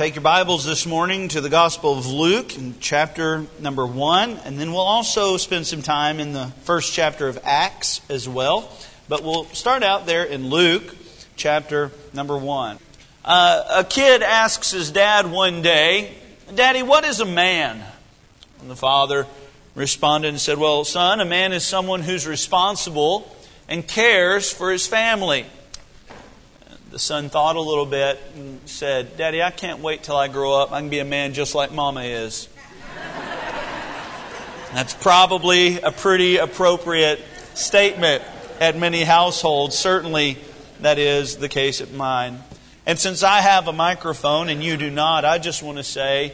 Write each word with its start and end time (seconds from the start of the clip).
Take 0.00 0.14
your 0.14 0.22
Bibles 0.22 0.64
this 0.64 0.86
morning 0.86 1.28
to 1.28 1.42
the 1.42 1.50
Gospel 1.50 1.98
of 1.98 2.06
Luke 2.06 2.56
in 2.56 2.76
chapter 2.80 3.44
number 3.58 3.86
one, 3.86 4.38
and 4.46 4.58
then 4.58 4.72
we'll 4.72 4.80
also 4.80 5.36
spend 5.36 5.66
some 5.66 5.82
time 5.82 6.20
in 6.20 6.32
the 6.32 6.46
first 6.62 6.94
chapter 6.94 7.28
of 7.28 7.38
Acts 7.44 8.00
as 8.08 8.26
well. 8.26 8.74
But 9.10 9.22
we'll 9.22 9.44
start 9.48 9.82
out 9.82 10.06
there 10.06 10.24
in 10.24 10.48
Luke 10.48 10.96
chapter 11.36 11.90
number 12.14 12.38
one. 12.38 12.78
Uh, 13.26 13.62
a 13.70 13.84
kid 13.84 14.22
asks 14.22 14.70
his 14.70 14.90
dad 14.90 15.30
one 15.30 15.60
day, 15.60 16.14
Daddy, 16.54 16.82
what 16.82 17.04
is 17.04 17.20
a 17.20 17.26
man? 17.26 17.84
And 18.62 18.70
the 18.70 18.76
father 18.76 19.26
responded 19.74 20.28
and 20.28 20.40
said, 20.40 20.56
Well, 20.56 20.82
son, 20.86 21.20
a 21.20 21.26
man 21.26 21.52
is 21.52 21.62
someone 21.62 22.00
who's 22.00 22.26
responsible 22.26 23.30
and 23.68 23.86
cares 23.86 24.50
for 24.50 24.72
his 24.72 24.86
family. 24.86 25.44
The 26.90 26.98
son 26.98 27.28
thought 27.28 27.54
a 27.54 27.60
little 27.60 27.86
bit 27.86 28.20
and 28.34 28.60
said, 28.68 29.16
Daddy, 29.16 29.40
I 29.42 29.52
can't 29.52 29.78
wait 29.78 30.02
till 30.02 30.16
I 30.16 30.26
grow 30.26 30.54
up. 30.54 30.72
I 30.72 30.80
can 30.80 30.88
be 30.88 30.98
a 30.98 31.04
man 31.04 31.34
just 31.34 31.54
like 31.54 31.70
Mama 31.70 32.02
is. 32.02 32.48
That's 34.74 34.92
probably 34.94 35.80
a 35.80 35.92
pretty 35.92 36.38
appropriate 36.38 37.20
statement 37.54 38.24
at 38.58 38.76
many 38.76 39.04
households. 39.04 39.78
Certainly, 39.78 40.38
that 40.80 40.98
is 40.98 41.36
the 41.36 41.48
case 41.48 41.80
at 41.80 41.92
mine. 41.92 42.40
And 42.86 42.98
since 42.98 43.22
I 43.22 43.40
have 43.40 43.68
a 43.68 43.72
microphone 43.72 44.48
and 44.48 44.60
you 44.60 44.76
do 44.76 44.90
not, 44.90 45.24
I 45.24 45.38
just 45.38 45.62
want 45.62 45.78
to 45.78 45.84
say 45.84 46.32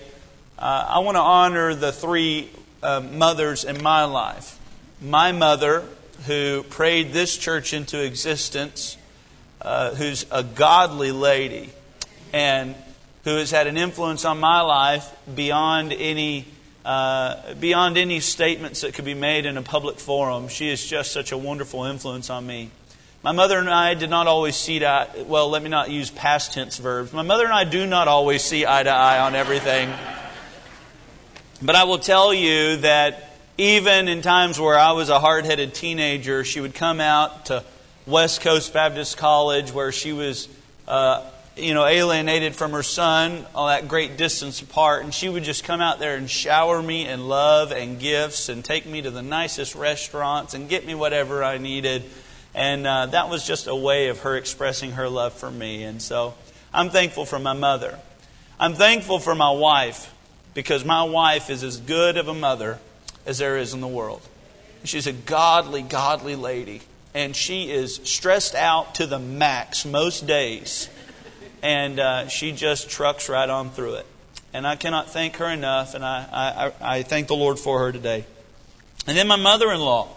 uh, 0.58 0.86
I 0.88 1.00
want 1.00 1.16
to 1.16 1.22
honor 1.22 1.74
the 1.74 1.92
three 1.92 2.48
uh, 2.82 3.00
mothers 3.00 3.64
in 3.64 3.82
my 3.82 4.04
life. 4.04 4.58
My 5.02 5.32
mother, 5.32 5.84
who 6.26 6.62
prayed 6.70 7.12
this 7.12 7.36
church 7.36 7.74
into 7.74 8.02
existence 8.02 8.95
uh, 9.66 9.94
who's 9.96 10.24
a 10.30 10.44
godly 10.44 11.10
lady 11.10 11.68
and 12.32 12.76
who 13.24 13.36
has 13.36 13.50
had 13.50 13.66
an 13.66 13.76
influence 13.76 14.24
on 14.24 14.38
my 14.38 14.60
life 14.60 15.12
beyond 15.34 15.92
any 15.92 16.46
uh, 16.84 17.52
beyond 17.54 17.98
any 17.98 18.20
statements 18.20 18.82
that 18.82 18.94
could 18.94 19.04
be 19.04 19.14
made 19.14 19.44
in 19.44 19.56
a 19.56 19.62
public 19.62 19.98
forum. 19.98 20.46
She 20.46 20.70
is 20.70 20.86
just 20.86 21.10
such 21.10 21.32
a 21.32 21.36
wonderful 21.36 21.82
influence 21.82 22.30
on 22.30 22.46
me. 22.46 22.70
My 23.24 23.32
mother 23.32 23.58
and 23.58 23.68
I 23.68 23.94
did 23.94 24.08
not 24.08 24.28
always 24.28 24.54
see 24.54 24.84
eye. 24.84 25.08
Well, 25.26 25.48
let 25.48 25.64
me 25.64 25.68
not 25.68 25.90
use 25.90 26.12
past 26.12 26.52
tense 26.52 26.78
verbs. 26.78 27.12
My 27.12 27.22
mother 27.22 27.42
and 27.42 27.52
I 27.52 27.64
do 27.64 27.86
not 27.86 28.06
always 28.06 28.44
see 28.44 28.64
eye 28.64 28.84
to 28.84 28.90
eye 28.90 29.18
on 29.18 29.34
everything. 29.34 29.92
But 31.60 31.74
I 31.74 31.84
will 31.84 31.98
tell 31.98 32.32
you 32.32 32.76
that 32.76 33.36
even 33.58 34.06
in 34.06 34.22
times 34.22 34.60
where 34.60 34.78
I 34.78 34.92
was 34.92 35.08
a 35.08 35.18
hard 35.18 35.44
headed 35.44 35.74
teenager, 35.74 36.44
she 36.44 36.60
would 36.60 36.74
come 36.74 37.00
out 37.00 37.46
to 37.46 37.64
West 38.06 38.40
Coast 38.40 38.72
Baptist 38.72 39.16
College, 39.16 39.72
where 39.72 39.90
she 39.90 40.12
was, 40.12 40.48
uh, 40.86 41.28
you 41.56 41.74
know, 41.74 41.84
alienated 41.84 42.54
from 42.54 42.70
her 42.70 42.84
son, 42.84 43.44
all 43.52 43.66
that 43.66 43.88
great 43.88 44.16
distance 44.16 44.62
apart, 44.62 45.02
and 45.02 45.12
she 45.12 45.28
would 45.28 45.42
just 45.42 45.64
come 45.64 45.80
out 45.80 45.98
there 45.98 46.14
and 46.14 46.30
shower 46.30 46.80
me 46.80 47.08
in 47.08 47.26
love 47.26 47.72
and 47.72 47.98
gifts, 47.98 48.48
and 48.48 48.64
take 48.64 48.86
me 48.86 49.02
to 49.02 49.10
the 49.10 49.22
nicest 49.22 49.74
restaurants, 49.74 50.54
and 50.54 50.68
get 50.68 50.86
me 50.86 50.94
whatever 50.94 51.42
I 51.42 51.58
needed, 51.58 52.04
and 52.54 52.86
uh, 52.86 53.06
that 53.06 53.28
was 53.28 53.44
just 53.44 53.66
a 53.66 53.74
way 53.74 54.06
of 54.06 54.20
her 54.20 54.36
expressing 54.36 54.92
her 54.92 55.08
love 55.08 55.32
for 55.32 55.50
me, 55.50 55.82
and 55.82 56.00
so 56.00 56.34
I'm 56.72 56.90
thankful 56.90 57.24
for 57.24 57.40
my 57.40 57.54
mother. 57.54 57.98
I'm 58.60 58.74
thankful 58.74 59.18
for 59.18 59.34
my 59.34 59.50
wife 59.50 60.14
because 60.54 60.84
my 60.84 61.02
wife 61.02 61.50
is 61.50 61.64
as 61.64 61.78
good 61.78 62.18
of 62.18 62.28
a 62.28 62.34
mother 62.34 62.78
as 63.26 63.38
there 63.38 63.56
is 63.58 63.74
in 63.74 63.80
the 63.80 63.88
world. 63.88 64.22
She's 64.84 65.08
a 65.08 65.12
godly, 65.12 65.82
godly 65.82 66.36
lady 66.36 66.82
and 67.16 67.34
she 67.34 67.70
is 67.70 67.98
stressed 68.04 68.54
out 68.54 68.96
to 68.96 69.06
the 69.06 69.18
max 69.18 69.86
most 69.86 70.26
days. 70.26 70.90
And 71.62 71.98
uh, 71.98 72.28
she 72.28 72.52
just 72.52 72.90
trucks 72.90 73.30
right 73.30 73.48
on 73.48 73.70
through 73.70 73.94
it. 73.94 74.06
And 74.52 74.66
I 74.66 74.76
cannot 74.76 75.10
thank 75.10 75.36
her 75.36 75.48
enough, 75.48 75.94
and 75.94 76.04
I, 76.04 76.72
I, 76.82 76.98
I 76.98 77.02
thank 77.04 77.28
the 77.28 77.34
Lord 77.34 77.58
for 77.58 77.78
her 77.78 77.90
today. 77.90 78.26
And 79.06 79.16
then 79.16 79.26
my 79.28 79.36
mother 79.36 79.72
in 79.72 79.80
law. 79.80 80.08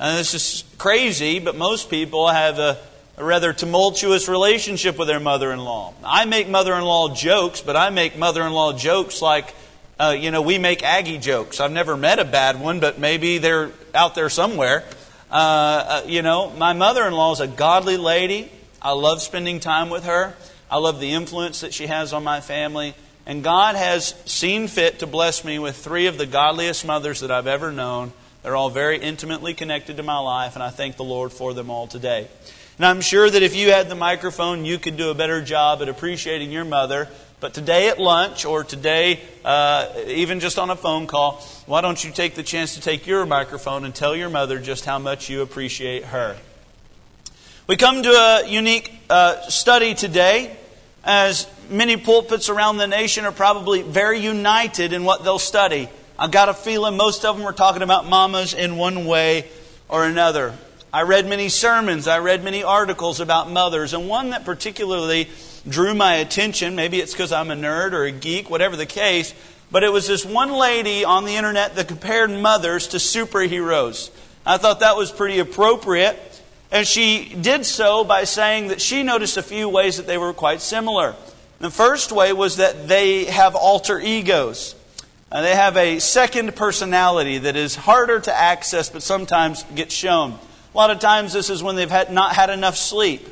And 0.00 0.18
this 0.18 0.34
is 0.34 0.64
crazy, 0.78 1.38
but 1.38 1.54
most 1.54 1.90
people 1.90 2.26
have 2.26 2.58
a, 2.58 2.76
a 3.16 3.24
rather 3.24 3.52
tumultuous 3.52 4.28
relationship 4.28 4.98
with 4.98 5.06
their 5.06 5.20
mother 5.20 5.52
in 5.52 5.60
law. 5.60 5.94
I 6.04 6.24
make 6.24 6.48
mother 6.48 6.74
in 6.74 6.82
law 6.82 7.14
jokes, 7.14 7.60
but 7.60 7.76
I 7.76 7.90
make 7.90 8.18
mother 8.18 8.42
in 8.42 8.52
law 8.52 8.72
jokes 8.72 9.22
like, 9.22 9.54
uh, 10.00 10.16
you 10.18 10.32
know, 10.32 10.42
we 10.42 10.58
make 10.58 10.82
Aggie 10.82 11.18
jokes. 11.18 11.60
I've 11.60 11.70
never 11.70 11.96
met 11.96 12.18
a 12.18 12.24
bad 12.24 12.58
one, 12.58 12.80
but 12.80 12.98
maybe 12.98 13.38
they're 13.38 13.70
out 13.94 14.16
there 14.16 14.28
somewhere. 14.28 14.82
Uh, 15.30 15.34
uh, 15.34 16.02
you 16.06 16.22
know, 16.22 16.50
my 16.50 16.72
mother 16.72 17.06
in 17.06 17.12
law 17.12 17.32
is 17.32 17.40
a 17.40 17.48
godly 17.48 17.96
lady. 17.96 18.50
I 18.80 18.92
love 18.92 19.22
spending 19.22 19.60
time 19.60 19.90
with 19.90 20.04
her. 20.04 20.34
I 20.70 20.78
love 20.78 21.00
the 21.00 21.12
influence 21.12 21.60
that 21.60 21.74
she 21.74 21.86
has 21.86 22.12
on 22.12 22.22
my 22.24 22.40
family. 22.40 22.94
And 23.26 23.42
God 23.42 23.74
has 23.74 24.14
seen 24.24 24.68
fit 24.68 25.00
to 25.00 25.06
bless 25.06 25.44
me 25.44 25.58
with 25.58 25.76
three 25.76 26.06
of 26.06 26.16
the 26.16 26.26
godliest 26.26 26.86
mothers 26.86 27.20
that 27.20 27.30
I've 27.32 27.48
ever 27.48 27.72
known. 27.72 28.12
They're 28.42 28.54
all 28.54 28.70
very 28.70 28.98
intimately 28.98 29.54
connected 29.54 29.96
to 29.96 30.04
my 30.04 30.18
life, 30.18 30.54
and 30.54 30.62
I 30.62 30.70
thank 30.70 30.96
the 30.96 31.02
Lord 31.02 31.32
for 31.32 31.52
them 31.52 31.68
all 31.68 31.88
today. 31.88 32.28
And 32.76 32.86
I'm 32.86 33.00
sure 33.00 33.28
that 33.28 33.42
if 33.42 33.56
you 33.56 33.72
had 33.72 33.88
the 33.88 33.96
microphone, 33.96 34.64
you 34.64 34.78
could 34.78 34.96
do 34.96 35.10
a 35.10 35.14
better 35.14 35.42
job 35.42 35.82
at 35.82 35.88
appreciating 35.88 36.52
your 36.52 36.64
mother 36.64 37.08
but 37.40 37.54
today 37.54 37.88
at 37.88 37.98
lunch, 37.98 38.44
or 38.44 38.64
today 38.64 39.20
uh, 39.44 39.88
even 40.06 40.40
just 40.40 40.58
on 40.58 40.70
a 40.70 40.76
phone 40.76 41.06
call, 41.06 41.42
why 41.66 41.80
don't 41.80 42.02
you 42.02 42.10
take 42.10 42.34
the 42.34 42.42
chance 42.42 42.74
to 42.74 42.80
take 42.80 43.06
your 43.06 43.26
microphone 43.26 43.84
and 43.84 43.94
tell 43.94 44.16
your 44.16 44.30
mother 44.30 44.58
just 44.58 44.84
how 44.84 44.98
much 44.98 45.28
you 45.28 45.42
appreciate 45.42 46.04
her? 46.04 46.36
We 47.66 47.76
come 47.76 48.02
to 48.02 48.08
a 48.10 48.48
unique 48.48 48.92
uh, 49.10 49.42
study 49.48 49.94
today, 49.94 50.56
as 51.04 51.48
many 51.68 51.96
pulpits 51.96 52.48
around 52.48 52.76
the 52.76 52.86
nation 52.86 53.24
are 53.24 53.32
probably 53.32 53.82
very 53.82 54.20
united 54.20 54.92
in 54.92 55.04
what 55.04 55.24
they'll 55.24 55.38
study. 55.38 55.88
I've 56.18 56.30
got 56.30 56.48
a 56.48 56.54
feeling 56.54 56.96
most 56.96 57.24
of 57.24 57.36
them 57.36 57.46
are 57.46 57.52
talking 57.52 57.82
about 57.82 58.08
mamas 58.08 58.54
in 58.54 58.76
one 58.76 59.04
way 59.04 59.48
or 59.88 60.04
another. 60.04 60.54
I 60.92 61.02
read 61.02 61.26
many 61.28 61.48
sermons, 61.48 62.08
I 62.08 62.20
read 62.20 62.42
many 62.42 62.62
articles 62.62 63.20
about 63.20 63.50
mothers, 63.50 63.92
and 63.92 64.08
one 64.08 64.30
that 64.30 64.44
particularly 64.44 65.28
drew 65.68 65.94
my 65.94 66.16
attention. 66.16 66.76
Maybe 66.76 67.00
it's 67.00 67.12
because 67.12 67.32
I'm 67.32 67.50
a 67.50 67.56
nerd 67.56 67.92
or 67.92 68.04
a 68.04 68.12
geek, 68.12 68.50
whatever 68.50 68.76
the 68.76 68.86
case. 68.86 69.34
But 69.70 69.82
it 69.82 69.92
was 69.92 70.06
this 70.06 70.24
one 70.24 70.52
lady 70.52 71.04
on 71.04 71.24
the 71.24 71.36
internet 71.36 71.74
that 71.76 71.88
compared 71.88 72.30
mothers 72.30 72.88
to 72.88 72.98
superheroes. 72.98 74.10
I 74.44 74.58
thought 74.58 74.80
that 74.80 74.96
was 74.96 75.10
pretty 75.10 75.38
appropriate. 75.38 76.18
And 76.70 76.86
she 76.86 77.34
did 77.40 77.64
so 77.64 78.04
by 78.04 78.24
saying 78.24 78.68
that 78.68 78.80
she 78.80 79.02
noticed 79.02 79.36
a 79.36 79.42
few 79.42 79.68
ways 79.68 79.96
that 79.96 80.06
they 80.06 80.18
were 80.18 80.32
quite 80.32 80.60
similar. 80.60 81.14
The 81.58 81.70
first 81.70 82.12
way 82.12 82.32
was 82.32 82.56
that 82.56 82.88
they 82.88 83.24
have 83.24 83.54
alter 83.54 83.98
egos. 83.98 84.74
Uh, 85.30 85.42
they 85.42 85.54
have 85.54 85.76
a 85.76 85.98
second 85.98 86.54
personality 86.54 87.38
that 87.38 87.56
is 87.56 87.74
harder 87.74 88.20
to 88.20 88.34
access 88.34 88.88
but 88.88 89.02
sometimes 89.02 89.64
gets 89.74 89.94
shown. 89.94 90.32
A 90.32 90.76
lot 90.76 90.90
of 90.90 91.00
times, 91.00 91.32
this 91.32 91.48
is 91.48 91.62
when 91.62 91.74
they've 91.74 91.90
had, 91.90 92.12
not 92.12 92.34
had 92.34 92.50
enough 92.50 92.76
sleep 92.76 93.26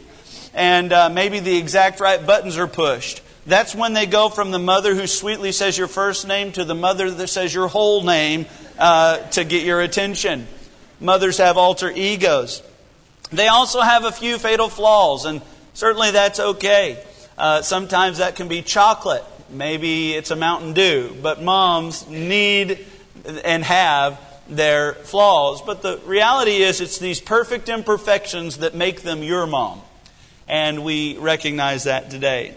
and 0.55 0.93
uh, 0.93 1.11
maybe 1.11 1.41
the 1.41 1.57
exact 1.57 2.01
right 2.01 2.25
buttons 2.25 2.57
are 2.57 2.69
pushed. 2.69 3.21
That's 3.47 3.75
when 3.75 3.93
they 3.93 4.07
go 4.07 4.31
from 4.31 4.53
the 4.53 4.59
mother 4.59 4.95
who 4.95 5.07
sweetly 5.07 5.53
says 5.53 5.77
your 5.77 5.89
first 5.89 6.27
name 6.27 6.53
to 6.53 6.65
the 6.65 6.75
mother 6.75 7.11
that 7.11 7.29
says 7.29 7.53
your 7.53 7.69
whole 7.69 8.03
name 8.03 8.47
uh, 8.79 9.19
to 9.31 9.45
get 9.45 9.65
your 9.65 9.83
attention. 9.83 10.47
Mothers 11.01 11.39
have 11.39 11.59
alter 11.59 11.91
egos. 11.91 12.63
They 13.31 13.49
also 13.49 13.81
have 13.81 14.05
a 14.05 14.13
few 14.13 14.39
fatal 14.39 14.69
flaws, 14.69 15.27
and 15.27 15.43
certainly 15.75 16.13
that's 16.13 16.41
okay. 16.41 17.05
Uh, 17.37 17.61
sometimes 17.63 18.19
that 18.19 18.37
can 18.37 18.49
be 18.49 18.63
chocolate. 18.63 19.25
Maybe 19.51 20.15
it's 20.15 20.31
a 20.31 20.37
Mountain 20.37 20.73
Dew. 20.73 21.15
But 21.21 21.43
moms 21.43 22.09
need 22.09 22.87
and 23.45 23.63
have 23.65 24.21
their 24.49 24.95
flaws. 24.95 25.61
But 25.61 25.83
the 25.83 25.99
reality 26.07 26.63
is, 26.63 26.81
it's 26.81 26.99
these 26.99 27.21
perfect 27.21 27.69
imperfections 27.69 28.59
that 28.59 28.75
make 28.75 29.03
them 29.03 29.23
your 29.23 29.47
mom 29.47 29.83
and 30.49 30.85
we 30.85 31.17
recognize 31.19 31.85
that 31.85 32.11
today. 32.11 32.55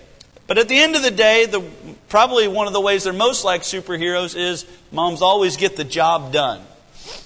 But 0.48 0.58
at 0.58 0.70
the 0.70 0.80
end 0.80 0.96
of 0.96 1.04
the 1.04 1.12
day, 1.12 1.46
the, 1.46 1.62
probably 2.10 2.48
one 2.48 2.68
of 2.68 2.74
the 2.74 2.82
ways 2.82 3.04
they're 3.04 3.14
most 3.14 3.44
like 3.44 3.64
superheroes 3.64 4.36
is 4.36 4.66
moms 4.92 5.22
always 5.22 5.58
get 5.58 5.76
the 5.76 5.84
job 5.84 6.32
done. 6.32 6.62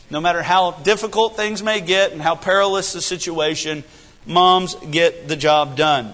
No 0.10 0.20
matter 0.20 0.42
how 0.42 0.72
difficult 0.72 1.36
things 1.36 1.62
may 1.62 1.82
get 1.82 2.12
and 2.12 2.22
how 2.22 2.36
perilous 2.36 2.94
the 2.94 3.02
situation, 3.02 3.84
moms 4.26 4.76
get 4.76 5.28
the 5.28 5.36
job 5.36 5.78
done. 5.78 6.14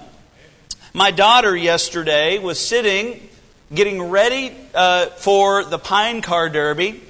My 0.94 1.12
daughter 1.12 1.56
yesterday 1.56 2.40
was 2.40 2.60
sitting 2.60 3.28
getting 3.74 4.02
ready 4.02 4.56
uh, 4.74 5.08
for 5.08 5.64
the 5.64 5.78
Pine 5.78 6.22
Car 6.22 6.50
Derby 6.50 7.02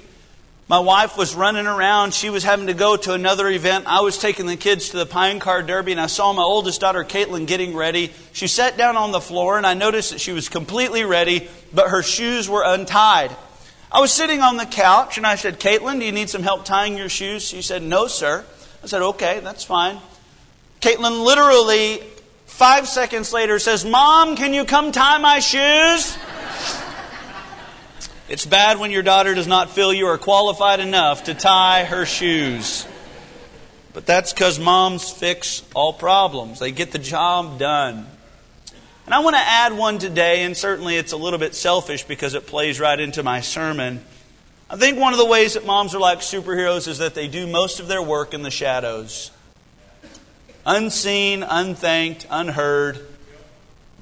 my 0.68 0.78
wife 0.78 1.16
was 1.16 1.34
running 1.34 1.66
around. 1.66 2.12
She 2.12 2.28
was 2.28 2.44
having 2.44 2.66
to 2.66 2.74
go 2.74 2.96
to 2.96 3.14
another 3.14 3.48
event. 3.48 3.86
I 3.86 4.02
was 4.02 4.18
taking 4.18 4.46
the 4.46 4.56
kids 4.56 4.90
to 4.90 4.98
the 4.98 5.06
Pine 5.06 5.40
Car 5.40 5.62
Derby, 5.62 5.92
and 5.92 6.00
I 6.00 6.06
saw 6.06 6.32
my 6.32 6.42
oldest 6.42 6.80
daughter, 6.80 7.04
Caitlin, 7.04 7.46
getting 7.46 7.74
ready. 7.74 8.12
She 8.32 8.46
sat 8.46 8.76
down 8.76 8.96
on 8.96 9.10
the 9.10 9.20
floor, 9.20 9.56
and 9.56 9.66
I 9.66 9.74
noticed 9.74 10.10
that 10.10 10.20
she 10.20 10.32
was 10.32 10.48
completely 10.48 11.04
ready, 11.04 11.48
but 11.72 11.88
her 11.88 12.02
shoes 12.02 12.48
were 12.48 12.62
untied. 12.64 13.34
I 13.90 14.00
was 14.00 14.12
sitting 14.12 14.42
on 14.42 14.58
the 14.58 14.66
couch, 14.66 15.16
and 15.16 15.26
I 15.26 15.36
said, 15.36 15.58
Caitlin, 15.58 16.00
do 16.00 16.04
you 16.04 16.12
need 16.12 16.28
some 16.28 16.42
help 16.42 16.66
tying 16.66 16.98
your 16.98 17.08
shoes? 17.08 17.48
She 17.48 17.62
said, 17.62 17.82
No, 17.82 18.06
sir. 18.06 18.44
I 18.84 18.86
said, 18.86 19.00
Okay, 19.00 19.40
that's 19.40 19.64
fine. 19.64 19.98
Caitlin 20.80 21.24
literally 21.24 22.02
Five 22.58 22.88
seconds 22.88 23.32
later 23.32 23.60
says, 23.60 23.84
Mom, 23.84 24.34
can 24.34 24.52
you 24.52 24.64
come 24.64 24.90
tie 24.90 25.18
my 25.18 25.38
shoes? 25.38 26.18
It's 28.28 28.44
bad 28.44 28.78
when 28.78 28.90
your 28.90 29.02
daughter 29.02 29.34
does 29.34 29.46
not 29.46 29.70
feel 29.70 29.90
you 29.90 30.06
are 30.08 30.18
qualified 30.18 30.80
enough 30.80 31.24
to 31.24 31.34
tie 31.34 31.84
her 31.84 32.04
shoes. 32.04 32.86
But 33.94 34.04
that's 34.04 34.34
because 34.34 34.58
moms 34.58 35.10
fix 35.10 35.62
all 35.74 35.94
problems, 35.94 36.58
they 36.58 36.70
get 36.70 36.92
the 36.92 36.98
job 36.98 37.58
done. 37.58 38.06
And 39.06 39.14
I 39.14 39.20
want 39.20 39.36
to 39.36 39.40
add 39.40 39.72
one 39.72 39.98
today, 39.98 40.42
and 40.42 40.54
certainly 40.54 40.96
it's 40.96 41.12
a 41.12 41.16
little 41.16 41.38
bit 41.38 41.54
selfish 41.54 42.04
because 42.04 42.34
it 42.34 42.46
plays 42.46 42.78
right 42.78 43.00
into 43.00 43.22
my 43.22 43.40
sermon. 43.40 44.04
I 44.68 44.76
think 44.76 44.98
one 44.98 45.14
of 45.14 45.18
the 45.18 45.24
ways 45.24 45.54
that 45.54 45.64
moms 45.64 45.94
are 45.94 45.98
like 45.98 46.18
superheroes 46.18 46.86
is 46.86 46.98
that 46.98 47.14
they 47.14 47.28
do 47.28 47.46
most 47.46 47.80
of 47.80 47.88
their 47.88 48.02
work 48.02 48.34
in 48.34 48.42
the 48.42 48.50
shadows. 48.50 49.30
Unseen, 50.66 51.42
unthanked, 51.42 52.26
unheard, 52.28 53.06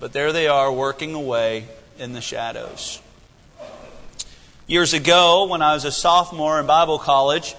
but 0.00 0.12
there 0.12 0.32
they 0.32 0.48
are 0.48 0.72
working 0.72 1.14
away 1.14 1.68
in 1.96 2.12
the 2.12 2.20
shadows. 2.20 3.00
Years 4.68 4.94
ago, 4.94 5.44
when 5.44 5.62
I 5.62 5.74
was 5.74 5.84
a 5.84 5.92
sophomore 5.92 6.58
in 6.58 6.66
Bible 6.66 6.98
college, 6.98 7.54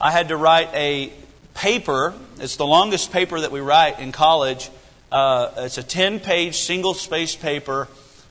I 0.00 0.10
had 0.10 0.30
to 0.30 0.36
write 0.36 0.68
a 0.74 1.12
paper. 1.54 2.14
It's 2.40 2.56
the 2.56 2.66
longest 2.66 3.12
paper 3.12 3.38
that 3.38 3.52
we 3.52 3.60
write 3.60 4.00
in 4.00 4.10
college. 4.10 4.68
Uh, 5.12 5.52
it's 5.58 5.78
a 5.78 5.84
10 5.84 6.18
page 6.18 6.56
single 6.56 6.94
space 6.94 7.36
paper, 7.36 7.86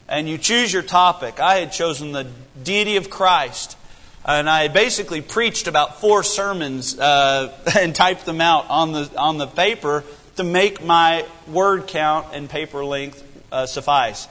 and 0.09 0.27
you 0.27 0.37
choose 0.37 0.73
your 0.73 0.81
topic. 0.83 1.39
I 1.39 1.59
had 1.59 1.71
chosen 1.71 2.11
the 2.11 2.27
deity 2.61 2.97
of 2.97 3.09
Christ. 3.09 3.77
And 4.25 4.49
I 4.49 4.67
basically 4.67 5.21
preached 5.21 5.67
about 5.67 6.01
four 6.01 6.21
sermons 6.21 6.99
uh, 6.99 7.57
and 7.79 7.95
typed 7.95 8.25
them 8.25 8.41
out 8.41 8.69
on 8.69 8.91
the, 8.91 9.09
on 9.17 9.37
the 9.37 9.47
paper 9.47 10.03
to 10.35 10.43
make 10.43 10.83
my 10.83 11.25
word 11.47 11.87
count 11.87 12.27
and 12.33 12.49
paper 12.49 12.83
length 12.83 13.23
uh, 13.53 13.67
suffice. 13.67 14.27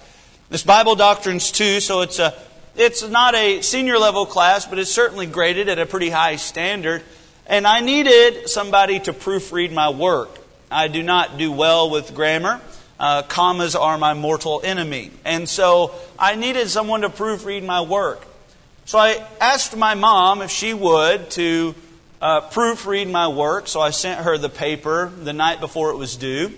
This 0.50 0.62
Bible 0.62 0.96
Doctrines 0.96 1.50
2, 1.50 1.80
so 1.80 2.02
it's 2.02 2.18
a 2.18 2.34
it's 2.76 3.06
not 3.08 3.34
a 3.34 3.62
senior 3.62 3.98
level 3.98 4.26
class, 4.26 4.66
but 4.66 4.78
it's 4.78 4.90
certainly 4.90 5.26
graded 5.26 5.68
at 5.68 5.78
a 5.78 5.86
pretty 5.86 6.10
high 6.10 6.36
standard. 6.36 7.02
And 7.46 7.66
I 7.66 7.80
needed 7.80 8.48
somebody 8.48 9.00
to 9.00 9.12
proofread 9.12 9.72
my 9.72 9.90
work. 9.90 10.38
I 10.70 10.88
do 10.88 11.02
not 11.02 11.38
do 11.38 11.52
well 11.52 11.90
with 11.90 12.14
grammar. 12.14 12.60
Uh, 12.98 13.22
commas 13.22 13.76
are 13.76 13.98
my 13.98 14.14
mortal 14.14 14.60
enemy. 14.64 15.10
And 15.24 15.48
so 15.48 15.94
I 16.18 16.34
needed 16.34 16.68
someone 16.68 17.02
to 17.02 17.08
proofread 17.08 17.64
my 17.64 17.82
work. 17.82 18.26
So 18.84 18.98
I 18.98 19.24
asked 19.40 19.76
my 19.76 19.94
mom 19.94 20.42
if 20.42 20.50
she 20.50 20.74
would 20.74 21.30
to 21.30 21.74
uh, 22.20 22.40
proofread 22.50 23.10
my 23.10 23.28
work. 23.28 23.68
So 23.68 23.80
I 23.80 23.90
sent 23.90 24.20
her 24.20 24.38
the 24.38 24.48
paper 24.48 25.12
the 25.22 25.32
night 25.32 25.60
before 25.60 25.90
it 25.90 25.96
was 25.96 26.16
due. 26.16 26.52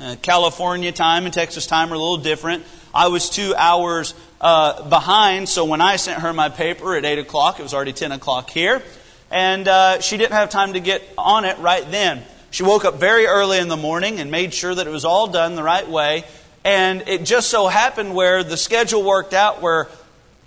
Uh, 0.00 0.16
California 0.22 0.92
time 0.92 1.24
and 1.24 1.34
Texas 1.34 1.66
time 1.66 1.90
are 1.90 1.96
a 1.96 1.98
little 1.98 2.18
different. 2.18 2.64
I 2.94 3.08
was 3.08 3.28
two 3.28 3.54
hours 3.56 4.14
uh, 4.40 4.88
behind, 4.88 5.48
so 5.48 5.64
when 5.64 5.80
I 5.80 5.96
sent 5.96 6.20
her 6.22 6.32
my 6.32 6.48
paper 6.48 6.96
at 6.96 7.04
8 7.04 7.18
o'clock, 7.18 7.58
it 7.58 7.62
was 7.62 7.74
already 7.74 7.92
10 7.92 8.12
o'clock 8.12 8.50
here, 8.50 8.82
and 9.30 9.66
uh, 9.66 10.00
she 10.00 10.16
didn't 10.16 10.32
have 10.32 10.50
time 10.50 10.74
to 10.74 10.80
get 10.80 11.02
on 11.18 11.44
it 11.44 11.58
right 11.58 11.88
then. 11.90 12.22
She 12.50 12.62
woke 12.62 12.84
up 12.84 12.94
very 12.94 13.26
early 13.26 13.58
in 13.58 13.68
the 13.68 13.76
morning 13.76 14.20
and 14.20 14.30
made 14.30 14.54
sure 14.54 14.74
that 14.74 14.86
it 14.86 14.90
was 14.90 15.04
all 15.04 15.26
done 15.26 15.56
the 15.56 15.62
right 15.62 15.88
way, 15.88 16.24
and 16.64 17.02
it 17.08 17.24
just 17.24 17.50
so 17.50 17.66
happened 17.66 18.14
where 18.14 18.44
the 18.44 18.56
schedule 18.56 19.02
worked 19.02 19.34
out 19.34 19.60
where 19.60 19.88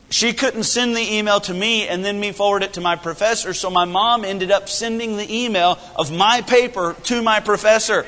she 0.10 0.34
couldn't 0.34 0.64
send 0.64 0.96
the 0.96 1.16
email 1.16 1.40
to 1.40 1.54
me 1.54 1.88
and 1.88 2.04
then 2.04 2.20
me 2.20 2.32
forward 2.32 2.64
it 2.64 2.74
to 2.74 2.82
my 2.82 2.96
professor, 2.96 3.54
so 3.54 3.70
my 3.70 3.86
mom 3.86 4.26
ended 4.26 4.52
up 4.52 4.68
sending 4.68 5.18
the 5.18 5.44
email 5.44 5.80
of 5.96 6.12
my 6.12 6.42
paper 6.42 6.96
to 7.06 7.22
my 7.22 7.40
professor. 7.40 8.06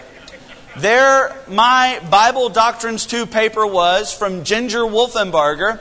There, 0.75 1.35
my 1.47 2.01
Bible 2.09 2.49
Doctrines 2.49 3.05
2 3.05 3.27
paper 3.27 3.65
was 3.65 4.11
from 4.11 4.43
Ginger 4.43 4.79
Wolfenbarger. 4.79 5.79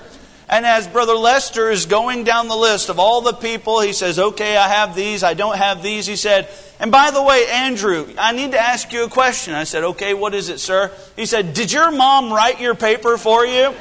And 0.51 0.67
as 0.67 0.87
Brother 0.87 1.15
Lester 1.15 1.71
is 1.71 1.87
going 1.87 2.25
down 2.25 2.49
the 2.49 2.57
list 2.57 2.91
of 2.91 2.99
all 2.99 3.23
the 3.23 3.33
people, 3.33 3.81
he 3.81 3.95
says, 3.95 4.19
Okay, 4.19 4.55
I 4.55 4.69
have 4.69 4.95
these, 4.95 5.23
I 5.23 5.33
don't 5.33 5.57
have 5.57 5.83
these. 5.83 6.07
He 6.07 6.17
said, 6.17 6.47
And 6.79 6.93
by 6.93 7.11
the 7.11 7.23
way, 7.23 7.47
Andrew, 7.49 8.07
I 8.19 8.33
need 8.33 8.53
to 8.53 8.61
ask 8.61 8.93
you 8.93 9.05
a 9.05 9.09
question. 9.09 9.55
I 9.55 9.65
said, 9.65 9.83
Okay, 9.83 10.13
what 10.13 10.35
is 10.35 10.51
it, 10.51 10.61
sir? 10.61 10.93
He 11.17 11.25
said, 11.25 11.55
Did 11.55 11.73
your 11.73 11.91
mom 11.91 12.31
write 12.31 12.61
your 12.61 12.75
paper 12.75 13.17
for 13.17 13.47
you? 13.47 13.73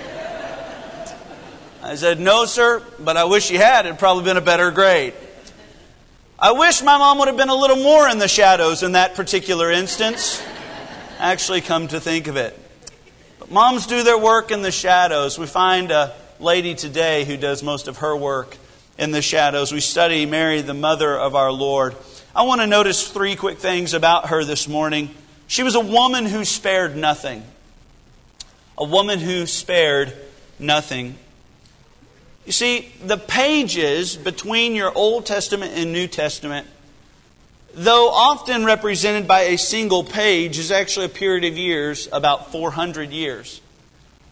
I 1.83 1.95
said, 1.95 2.21
No, 2.21 2.45
sir, 2.45 2.81
but 2.99 3.17
I 3.17 3.25
wish 3.25 3.47
she 3.47 3.55
had. 3.55 3.85
It'd 3.85 3.99
probably 3.99 4.23
been 4.23 4.37
a 4.37 4.41
better 4.41 4.71
grade. 4.71 5.13
I 6.39 6.53
wish 6.53 6.81
my 6.81 6.97
mom 6.97 7.17
would 7.19 7.27
have 7.27 7.37
been 7.37 7.49
a 7.49 7.55
little 7.55 7.83
more 7.83 8.07
in 8.07 8.17
the 8.17 8.29
shadows 8.29 8.81
in 8.81 8.93
that 8.93 9.15
particular 9.15 9.69
instance 9.71 10.41
actually 11.21 11.61
come 11.61 11.87
to 11.89 11.99
think 11.99 12.27
of 12.27 12.35
it. 12.35 12.57
But 13.39 13.51
moms 13.51 13.85
do 13.85 14.03
their 14.03 14.17
work 14.17 14.51
in 14.51 14.63
the 14.63 14.71
shadows. 14.71 15.37
We 15.37 15.45
find 15.45 15.91
a 15.91 16.13
lady 16.39 16.73
today 16.73 17.25
who 17.25 17.37
does 17.37 17.61
most 17.61 17.87
of 17.87 17.97
her 17.97 18.17
work 18.17 18.57
in 18.97 19.11
the 19.11 19.21
shadows. 19.21 19.71
We 19.71 19.81
study 19.81 20.25
Mary, 20.25 20.61
the 20.61 20.73
mother 20.73 21.15
of 21.17 21.35
our 21.35 21.51
Lord. 21.51 21.95
I 22.35 22.43
want 22.43 22.61
to 22.61 22.67
notice 22.67 23.07
three 23.07 23.35
quick 23.35 23.59
things 23.59 23.93
about 23.93 24.29
her 24.29 24.43
this 24.43 24.67
morning. 24.67 25.11
She 25.45 25.61
was 25.61 25.75
a 25.75 25.79
woman 25.79 26.25
who 26.25 26.43
spared 26.43 26.95
nothing. 26.95 27.43
A 28.77 28.85
woman 28.85 29.19
who 29.19 29.45
spared 29.45 30.13
nothing. 30.57 31.17
You 32.47 32.51
see, 32.51 32.91
the 33.03 33.17
pages 33.17 34.17
between 34.17 34.73
your 34.73 34.91
Old 34.95 35.27
Testament 35.27 35.73
and 35.75 35.93
New 35.93 36.07
Testament 36.07 36.65
though 37.73 38.09
often 38.09 38.65
represented 38.65 39.27
by 39.27 39.41
a 39.41 39.57
single 39.57 40.03
page, 40.03 40.57
is 40.57 40.71
actually 40.71 41.05
a 41.05 41.09
period 41.09 41.43
of 41.43 41.57
years, 41.57 42.07
about 42.11 42.51
400 42.51 43.11
years. 43.11 43.61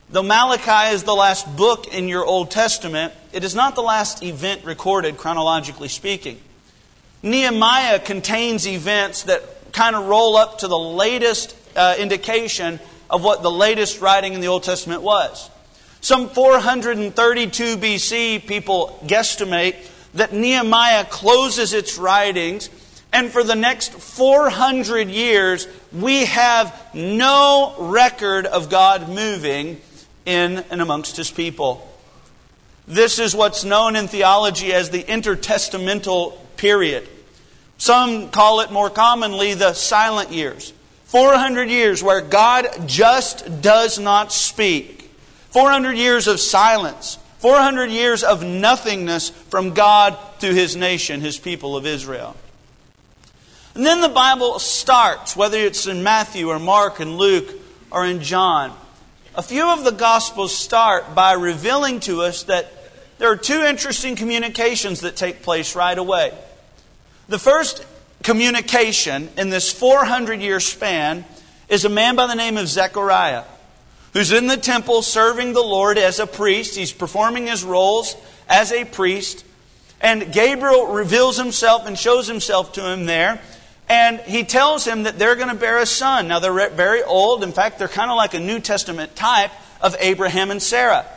Though 0.10 0.24
Malachi 0.24 0.94
is 0.94 1.04
the 1.04 1.14
last 1.14 1.56
book 1.56 1.94
in 1.94 2.08
your 2.08 2.26
Old 2.26 2.50
Testament, 2.50 3.14
it 3.32 3.44
is 3.44 3.54
not 3.54 3.76
the 3.76 3.84
last 3.84 4.24
event 4.24 4.66
recorded, 4.66 5.18
chronologically 5.18 5.88
speaking. 5.88 6.40
Nehemiah 7.22 8.00
contains 8.00 8.68
events 8.68 9.24
that 9.24 9.72
kind 9.72 9.96
of 9.96 10.08
roll 10.08 10.36
up 10.36 10.60
to 10.60 10.68
the 10.68 10.78
latest 10.78 11.56
uh, 11.76 11.96
indication 12.00 12.80
of 13.10 13.24
what 13.24 13.44
the 13.44 13.52
latest 13.52 14.02
writing 14.02 14.34
in 14.34 14.42
the 14.42 14.48
Old 14.48 14.64
Testament 14.64 15.02
was. 15.02 15.50
Some 16.02 16.30
432 16.30 17.78
BC, 17.78 18.48
people 18.48 19.00
guesstimate 19.06 19.76
that 20.14 20.34
Nehemiah 20.34 21.06
closes 21.06 21.74
its 21.74 21.98
writings 21.98 22.70
and 23.12 23.32
for 23.32 23.44
the 23.44 23.56
next 23.56 23.94
400 23.94 25.10
years, 25.10 25.68
we 25.92 26.26
have 26.26 26.74
no 26.94 27.76
record 27.80 28.46
of 28.46 28.70
God 28.70 29.10
moving 29.10 29.82
in 30.26 30.64
and 30.70 30.82
amongst 30.82 31.18
His 31.18 31.32
people. 31.32 31.86
This 32.88 33.20
is 33.20 33.36
what's 33.36 33.64
known 33.64 33.96
in 33.96 34.08
theology 34.08 34.74
as 34.74 34.90
the 34.90 35.04
intertestamental 35.04 36.38
period. 36.58 37.08
Some 37.78 38.30
call 38.30 38.60
it 38.60 38.72
more 38.72 38.90
commonly 38.90 39.54
the 39.54 39.74
silent 39.74 40.32
years. 40.32 40.74
400 41.06 41.70
years 41.70 42.04
where 42.04 42.22
God 42.22 42.68
just 42.86 43.62
does 43.62 43.98
not 43.98 44.32
speak. 44.32 45.10
400 45.52 45.98
years 45.98 46.28
of 46.28 46.40
silence. 46.40 47.18
400 47.40 47.90
years 47.90 48.24
of 48.24 48.44
nothingness 48.44 49.30
from 49.30 49.74
God 49.74 50.18
to 50.42 50.54
His 50.54 50.76
nation, 50.76 51.22
His 51.22 51.40
people 51.40 51.76
of 51.76 51.88
Israel. 51.88 52.36
And 53.80 53.86
then 53.86 54.02
the 54.02 54.10
Bible 54.10 54.60
starts, 54.60 55.38
whether 55.38 55.58
it's 55.58 55.88
in 55.88 56.04
Matthew 56.04 56.50
or 56.50 56.60
Mark 56.60 57.00
and 57.00 57.18
Luke 57.18 57.50
or 57.90 58.06
in 58.06 58.22
John. 58.22 58.76
A 59.36 59.42
few 59.42 59.70
of 59.70 59.86
the 59.86 59.94
Gospels 59.94 60.54
start 60.54 61.16
by 61.16 61.32
revealing 61.32 62.02
to 62.02 62.22
us 62.24 62.44
that 62.44 62.74
there 63.20 63.32
are 63.32 63.38
two 63.38 63.62
interesting 63.62 64.18
communications 64.18 65.00
that 65.00 65.16
take 65.16 65.44
place 65.44 65.78
right 65.78 65.98
away. 65.98 66.34
The 67.30 67.40
first 67.40 67.86
communication 68.22 69.30
in 69.38 69.50
this 69.50 69.72
400 69.72 70.42
year 70.42 70.60
span 70.60 71.24
is 71.70 71.86
a 71.86 71.90
man 71.90 72.18
by 72.18 72.28
the 72.28 72.36
name 72.36 72.58
of 72.58 72.68
Zechariah, 72.68 73.46
who's 74.12 74.34
in 74.34 74.48
the 74.48 74.58
temple 74.58 75.02
serving 75.04 75.54
the 75.54 75.64
Lord 75.64 75.98
as 75.98 76.20
a 76.20 76.28
priest. 76.28 76.76
He's 76.76 76.92
performing 76.92 77.48
his 77.48 77.64
roles 77.64 78.18
as 78.50 78.74
a 78.74 78.84
priest. 78.84 79.46
And 80.02 80.34
Gabriel 80.34 80.88
reveals 80.88 81.38
himself 81.38 81.88
and 81.88 81.98
shows 81.98 82.28
himself 82.28 82.74
to 82.74 82.86
him 82.86 83.06
there. 83.06 83.40
And 83.90 84.20
he 84.20 84.44
tells 84.44 84.86
him 84.86 85.04
that 85.04 85.18
they're 85.18 85.36
going 85.36 85.50
to 85.50 85.56
bear 85.56 85.80
a 85.80 85.86
son. 85.86 86.28
Now, 86.28 86.38
they're 86.38 86.70
very 86.70 87.02
old. 87.04 87.44
In 87.44 87.52
fact, 87.52 87.80
they're 87.80 87.88
kind 87.88 88.12
of 88.12 88.18
like 88.18 88.36
a 88.36 88.40
New 88.40 88.60
Testament 88.60 89.16
type 89.16 89.52
of 89.82 89.96
Abraham 90.00 90.52
and 90.52 90.62
Sarah. 90.62 91.08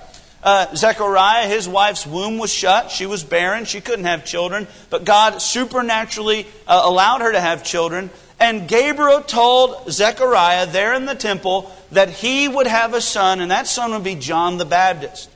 Uh, 0.42 0.74
Zechariah, 0.74 1.46
his 1.46 1.68
wife's 1.68 2.06
womb 2.06 2.38
was 2.38 2.52
shut. 2.52 2.90
She 2.90 3.06
was 3.06 3.22
barren. 3.22 3.66
She 3.66 3.80
couldn't 3.80 4.06
have 4.06 4.24
children. 4.24 4.66
But 4.88 5.04
God 5.04 5.42
supernaturally 5.42 6.46
uh, 6.66 6.80
allowed 6.84 7.20
her 7.20 7.30
to 7.30 7.40
have 7.40 7.62
children. 7.62 8.10
And 8.40 8.66
Gabriel 8.66 9.20
told 9.20 9.92
Zechariah 9.92 10.66
there 10.66 10.94
in 10.94 11.04
the 11.04 11.14
temple 11.14 11.70
that 11.92 12.08
he 12.08 12.48
would 12.48 12.66
have 12.66 12.94
a 12.94 13.00
son, 13.00 13.40
and 13.40 13.50
that 13.52 13.68
son 13.68 13.92
would 13.92 14.02
be 14.02 14.16
John 14.16 14.56
the 14.56 14.64
Baptist. 14.64 15.30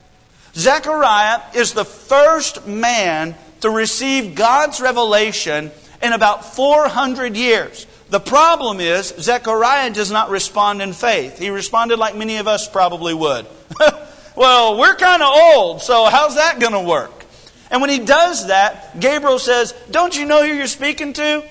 Zechariah 0.55 1.41
is 1.53 1.73
the 1.73 1.85
first 1.85 2.67
man 2.67 3.35
to 3.61 3.69
receive 3.69 4.35
God's 4.35 4.81
revelation 4.81 5.71
in 6.01 6.13
about 6.13 6.55
400 6.55 7.35
years. 7.35 7.87
The 8.09 8.19
problem 8.19 8.79
is, 8.79 9.13
Zechariah 9.19 9.91
does 9.91 10.11
not 10.11 10.29
respond 10.29 10.81
in 10.81 10.93
faith. 10.93 11.37
He 11.37 11.49
responded 11.49 11.99
like 11.99 12.15
many 12.15 12.37
of 12.37 12.47
us 12.47 12.69
probably 12.69 13.13
would. 13.13 13.45
well, 14.35 14.79
we're 14.79 14.95
kind 14.95 15.21
of 15.21 15.29
old, 15.29 15.81
so 15.81 16.05
how's 16.05 16.35
that 16.35 16.59
going 16.59 16.73
to 16.73 16.81
work? 16.81 17.25
And 17.69 17.81
when 17.81 17.89
he 17.89 17.99
does 17.99 18.47
that, 18.47 18.97
Gabriel 18.99 19.39
says, 19.39 19.73
Don't 19.91 20.17
you 20.17 20.25
know 20.25 20.45
who 20.45 20.53
you're 20.53 20.67
speaking 20.67 21.13
to? 21.13 21.43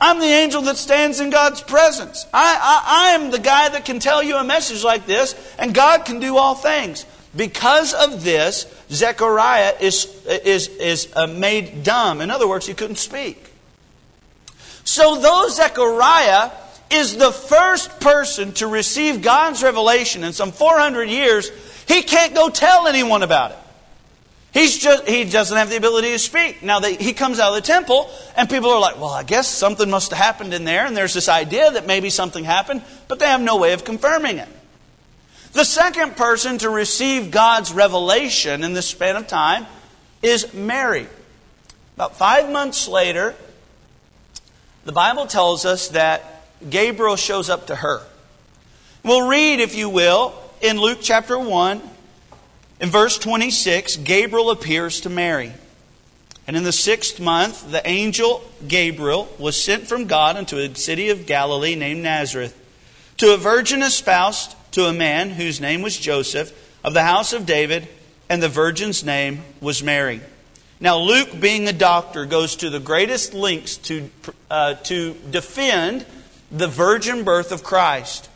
I'm 0.00 0.18
the 0.18 0.26
angel 0.26 0.62
that 0.62 0.76
stands 0.76 1.20
in 1.20 1.30
God's 1.30 1.62
presence. 1.62 2.26
I, 2.34 2.58
I, 2.60 3.12
I, 3.12 3.14
am 3.14 3.30
the 3.30 3.38
guy 3.38 3.68
that 3.68 3.84
can 3.84 4.00
tell 4.00 4.20
you 4.20 4.36
a 4.36 4.42
message 4.42 4.82
like 4.82 5.06
this, 5.06 5.54
and 5.60 5.72
God 5.72 6.04
can 6.04 6.18
do 6.18 6.36
all 6.36 6.56
things. 6.56 7.06
Because 7.36 7.94
of 7.94 8.24
this, 8.24 8.66
Zechariah 8.90 9.74
is, 9.80 10.06
is, 10.26 10.66
is 10.68 11.12
uh, 11.14 11.28
made 11.28 11.84
dumb. 11.84 12.20
In 12.20 12.32
other 12.32 12.48
words, 12.48 12.66
he 12.66 12.74
couldn't 12.74 12.96
speak. 12.96 13.51
So, 14.84 15.20
though 15.20 15.48
Zechariah 15.48 16.50
is 16.90 17.16
the 17.16 17.32
first 17.32 18.00
person 18.00 18.52
to 18.54 18.66
receive 18.66 19.22
God's 19.22 19.62
revelation 19.62 20.24
in 20.24 20.32
some 20.32 20.52
400 20.52 21.08
years, 21.08 21.50
he 21.88 22.02
can't 22.02 22.34
go 22.34 22.48
tell 22.50 22.86
anyone 22.86 23.22
about 23.22 23.52
it. 23.52 23.58
He's 24.52 24.78
just, 24.78 25.08
he 25.08 25.24
doesn't 25.24 25.56
have 25.56 25.70
the 25.70 25.76
ability 25.76 26.10
to 26.10 26.18
speak. 26.18 26.62
Now, 26.62 26.78
they, 26.78 26.94
he 26.94 27.14
comes 27.14 27.40
out 27.40 27.50
of 27.50 27.54
the 27.54 27.66
temple, 27.66 28.10
and 28.36 28.50
people 28.50 28.68
are 28.68 28.80
like, 28.80 28.96
well, 28.96 29.10
I 29.10 29.22
guess 29.22 29.48
something 29.48 29.88
must 29.88 30.10
have 30.10 30.18
happened 30.18 30.52
in 30.52 30.64
there, 30.64 30.84
and 30.84 30.94
there's 30.94 31.14
this 31.14 31.30
idea 31.30 31.70
that 31.70 31.86
maybe 31.86 32.10
something 32.10 32.44
happened, 32.44 32.82
but 33.08 33.18
they 33.18 33.26
have 33.26 33.40
no 33.40 33.56
way 33.56 33.72
of 33.72 33.84
confirming 33.84 34.36
it. 34.36 34.48
The 35.54 35.64
second 35.64 36.16
person 36.16 36.58
to 36.58 36.68
receive 36.68 37.30
God's 37.30 37.72
revelation 37.72 38.62
in 38.62 38.74
this 38.74 38.88
span 38.88 39.16
of 39.16 39.26
time 39.26 39.66
is 40.20 40.52
Mary. 40.52 41.06
About 41.96 42.16
five 42.16 42.50
months 42.50 42.88
later, 42.88 43.34
the 44.84 44.92
Bible 44.92 45.26
tells 45.26 45.64
us 45.64 45.88
that 45.88 46.42
Gabriel 46.68 47.16
shows 47.16 47.48
up 47.48 47.68
to 47.68 47.76
her. 47.76 48.02
We'll 49.04 49.28
read, 49.28 49.60
if 49.60 49.74
you 49.74 49.88
will, 49.88 50.34
in 50.60 50.78
Luke 50.78 50.98
chapter 51.02 51.38
1, 51.38 51.82
in 52.80 52.90
verse 52.90 53.18
26, 53.18 53.96
Gabriel 53.98 54.50
appears 54.50 55.00
to 55.02 55.10
Mary. 55.10 55.52
And 56.46 56.56
in 56.56 56.64
the 56.64 56.72
sixth 56.72 57.20
month, 57.20 57.70
the 57.70 57.86
angel 57.86 58.42
Gabriel 58.66 59.28
was 59.38 59.62
sent 59.62 59.86
from 59.86 60.06
God 60.06 60.36
into 60.36 60.58
a 60.58 60.74
city 60.74 61.10
of 61.10 61.26
Galilee 61.26 61.76
named 61.76 62.02
Nazareth 62.02 62.58
to 63.18 63.34
a 63.34 63.36
virgin 63.36 63.82
espoused 63.82 64.56
to 64.72 64.86
a 64.86 64.92
man 64.92 65.30
whose 65.30 65.60
name 65.60 65.82
was 65.82 65.96
Joseph 65.96 66.52
of 66.82 66.94
the 66.94 67.04
house 67.04 67.32
of 67.32 67.46
David, 67.46 67.86
and 68.28 68.42
the 68.42 68.48
virgin's 68.48 69.04
name 69.04 69.42
was 69.60 69.82
Mary. 69.82 70.20
Now, 70.82 70.98
Luke, 70.98 71.38
being 71.38 71.68
a 71.68 71.72
doctor, 71.72 72.26
goes 72.26 72.56
to 72.56 72.68
the 72.68 72.80
greatest 72.80 73.34
lengths 73.34 73.76
to, 73.76 74.10
uh, 74.50 74.74
to 74.74 75.14
defend 75.30 76.04
the 76.50 76.66
virgin 76.66 77.22
birth 77.22 77.52
of 77.52 77.62
Christ. 77.62 78.28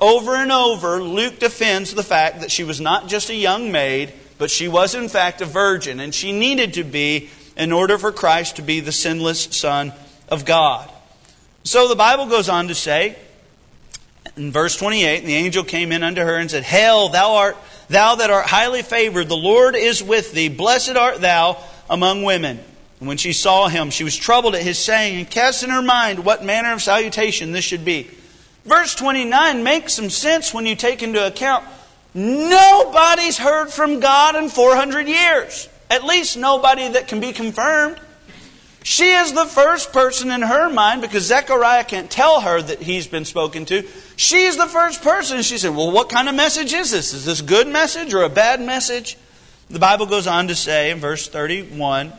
Over 0.00 0.34
and 0.34 0.50
over, 0.50 1.00
Luke 1.00 1.38
defends 1.38 1.94
the 1.94 2.02
fact 2.02 2.40
that 2.40 2.50
she 2.50 2.64
was 2.64 2.80
not 2.80 3.06
just 3.06 3.30
a 3.30 3.36
young 3.36 3.70
maid, 3.70 4.12
but 4.36 4.50
she 4.50 4.66
was 4.66 4.96
in 4.96 5.08
fact 5.08 5.42
a 5.42 5.44
virgin, 5.44 6.00
and 6.00 6.12
she 6.12 6.32
needed 6.32 6.74
to 6.74 6.82
be 6.82 7.30
in 7.56 7.70
order 7.70 7.96
for 7.98 8.10
Christ 8.10 8.56
to 8.56 8.62
be 8.62 8.80
the 8.80 8.90
sinless 8.90 9.44
Son 9.56 9.92
of 10.28 10.44
God. 10.44 10.90
So 11.62 11.86
the 11.86 11.94
Bible 11.94 12.26
goes 12.26 12.48
on 12.48 12.66
to 12.66 12.74
say, 12.74 13.16
in 14.36 14.50
verse 14.50 14.76
28, 14.76 15.24
the 15.24 15.36
angel 15.36 15.62
came 15.62 15.92
in 15.92 16.02
unto 16.02 16.20
her 16.20 16.34
and 16.36 16.50
said, 16.50 16.64
Hail, 16.64 17.10
thou 17.10 17.36
art 17.36 17.56
thou 17.88 18.16
that 18.16 18.30
art 18.30 18.46
highly 18.46 18.82
favored, 18.82 19.28
the 19.28 19.36
Lord 19.36 19.76
is 19.76 20.02
with 20.02 20.32
thee, 20.32 20.48
blessed 20.48 20.96
art 20.96 21.20
thou 21.20 21.62
among 21.88 22.22
women. 22.22 22.60
And 23.00 23.08
when 23.08 23.16
she 23.16 23.32
saw 23.32 23.68
him, 23.68 23.90
she 23.90 24.04
was 24.04 24.16
troubled 24.16 24.54
at 24.54 24.62
his 24.62 24.78
saying, 24.78 25.18
and 25.18 25.30
cast 25.30 25.62
in 25.62 25.70
her 25.70 25.82
mind 25.82 26.24
what 26.24 26.44
manner 26.44 26.72
of 26.72 26.82
salutation 26.82 27.52
this 27.52 27.64
should 27.64 27.84
be. 27.84 28.08
Verse 28.64 28.94
29 28.94 29.64
makes 29.64 29.94
some 29.94 30.08
sense 30.08 30.54
when 30.54 30.66
you 30.66 30.76
take 30.76 31.02
into 31.02 31.26
account 31.26 31.64
nobody's 32.14 33.38
heard 33.38 33.70
from 33.70 34.00
God 34.00 34.36
in 34.36 34.48
400 34.48 35.08
years. 35.08 35.68
At 35.90 36.04
least 36.04 36.36
nobody 36.36 36.88
that 36.88 37.08
can 37.08 37.20
be 37.20 37.32
confirmed. 37.32 37.98
She 38.84 39.10
is 39.10 39.32
the 39.32 39.44
first 39.44 39.92
person 39.92 40.30
in 40.30 40.42
her 40.42 40.68
mind 40.68 41.02
because 41.02 41.24
Zechariah 41.24 41.84
can't 41.84 42.10
tell 42.10 42.40
her 42.40 42.60
that 42.60 42.82
he's 42.82 43.06
been 43.06 43.24
spoken 43.24 43.64
to. 43.66 43.86
She's 44.16 44.56
the 44.56 44.66
first 44.66 45.02
person. 45.02 45.42
She 45.42 45.58
said, 45.58 45.74
Well, 45.74 45.92
what 45.92 46.08
kind 46.08 46.28
of 46.28 46.34
message 46.34 46.72
is 46.72 46.90
this? 46.90 47.14
Is 47.14 47.24
this 47.24 47.40
a 47.40 47.44
good 47.44 47.68
message 47.68 48.12
or 48.12 48.22
a 48.22 48.28
bad 48.28 48.60
message? 48.60 49.16
The 49.72 49.78
Bible 49.78 50.04
goes 50.04 50.26
on 50.26 50.48
to 50.48 50.54
say 50.54 50.90
in 50.90 50.98
verse 50.98 51.26
31, 51.28 52.12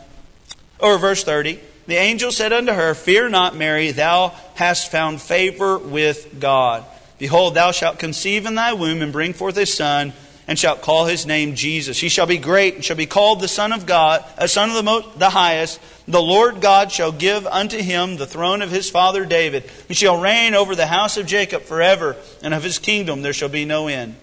or 0.79 0.98
verse 0.98 1.24
30, 1.24 1.60
the 1.86 1.95
angel 1.95 2.31
said 2.31 2.51
unto 2.51 2.74
her, 2.74 2.95
Fear 2.95 3.29
not, 3.29 3.55
Mary, 3.55 3.91
thou 3.91 4.33
hast 4.55 4.89
found 4.89 5.22
favor 5.22 5.77
with 5.77 6.39
God. 6.39 6.83
Behold, 7.19 7.53
thou 7.53 7.72
shalt 7.72 8.00
conceive 8.00 8.48
in 8.48 8.55
thy 8.55 8.74
womb 8.74 9.03
and 9.03 9.12
bring 9.12 9.33
forth 9.33 9.55
a 9.57 9.67
son, 9.67 10.13
and 10.48 10.57
shalt 10.57 10.81
call 10.81 11.05
his 11.05 11.27
name 11.27 11.53
Jesus. 11.53 12.00
He 12.00 12.10
shall 12.10 12.25
be 12.25 12.39
great, 12.39 12.74
and 12.74 12.83
shall 12.83 12.98
be 12.98 13.05
called 13.05 13.39
the 13.39 13.48
Son 13.48 13.72
of 13.72 13.86
God, 13.86 14.25
a 14.36 14.48
Son 14.48 14.69
of 14.69 14.75
the, 14.75 14.81
most, 14.83 15.19
the 15.19 15.29
Highest. 15.29 15.79
The 16.07 16.19
Lord 16.19 16.60
God 16.60 16.91
shall 16.91 17.12
give 17.12 17.45
unto 17.45 17.77
him 17.77 18.17
the 18.17 18.25
throne 18.25 18.63
of 18.63 18.72
his 18.72 18.89
father 18.89 19.25
David. 19.25 19.69
He 19.88 19.93
shall 19.93 20.19
reign 20.19 20.55
over 20.55 20.75
the 20.75 20.88
house 20.88 21.17
of 21.17 21.27
Jacob 21.27 21.62
forever, 21.62 22.15
and 22.41 22.51
of 22.55 22.63
his 22.63 22.79
kingdom 22.79 23.22
there 23.22 23.31
shall 23.31 23.48
be 23.48 23.63
no 23.63 23.88
end. 23.88 24.15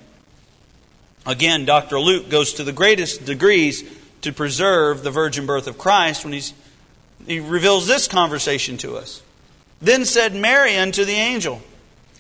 Again, 1.31 1.65
Dr. 1.65 2.01
Luke 2.01 2.29
goes 2.29 2.55
to 2.55 2.65
the 2.65 2.73
greatest 2.73 3.25
degrees 3.25 3.85
to 4.23 4.33
preserve 4.33 5.05
the 5.05 5.13
virgin 5.13 5.47
birth 5.47 5.69
of 5.69 5.79
Christ 5.79 6.25
when 6.25 6.33
he's 6.33 6.53
he 7.25 7.39
reveals 7.39 7.87
this 7.87 8.09
conversation 8.09 8.77
to 8.79 8.97
us. 8.97 9.23
Then 9.81 10.05
said 10.05 10.35
Mary 10.35 10.77
unto 10.77 11.05
the 11.05 11.13
angel, 11.13 11.63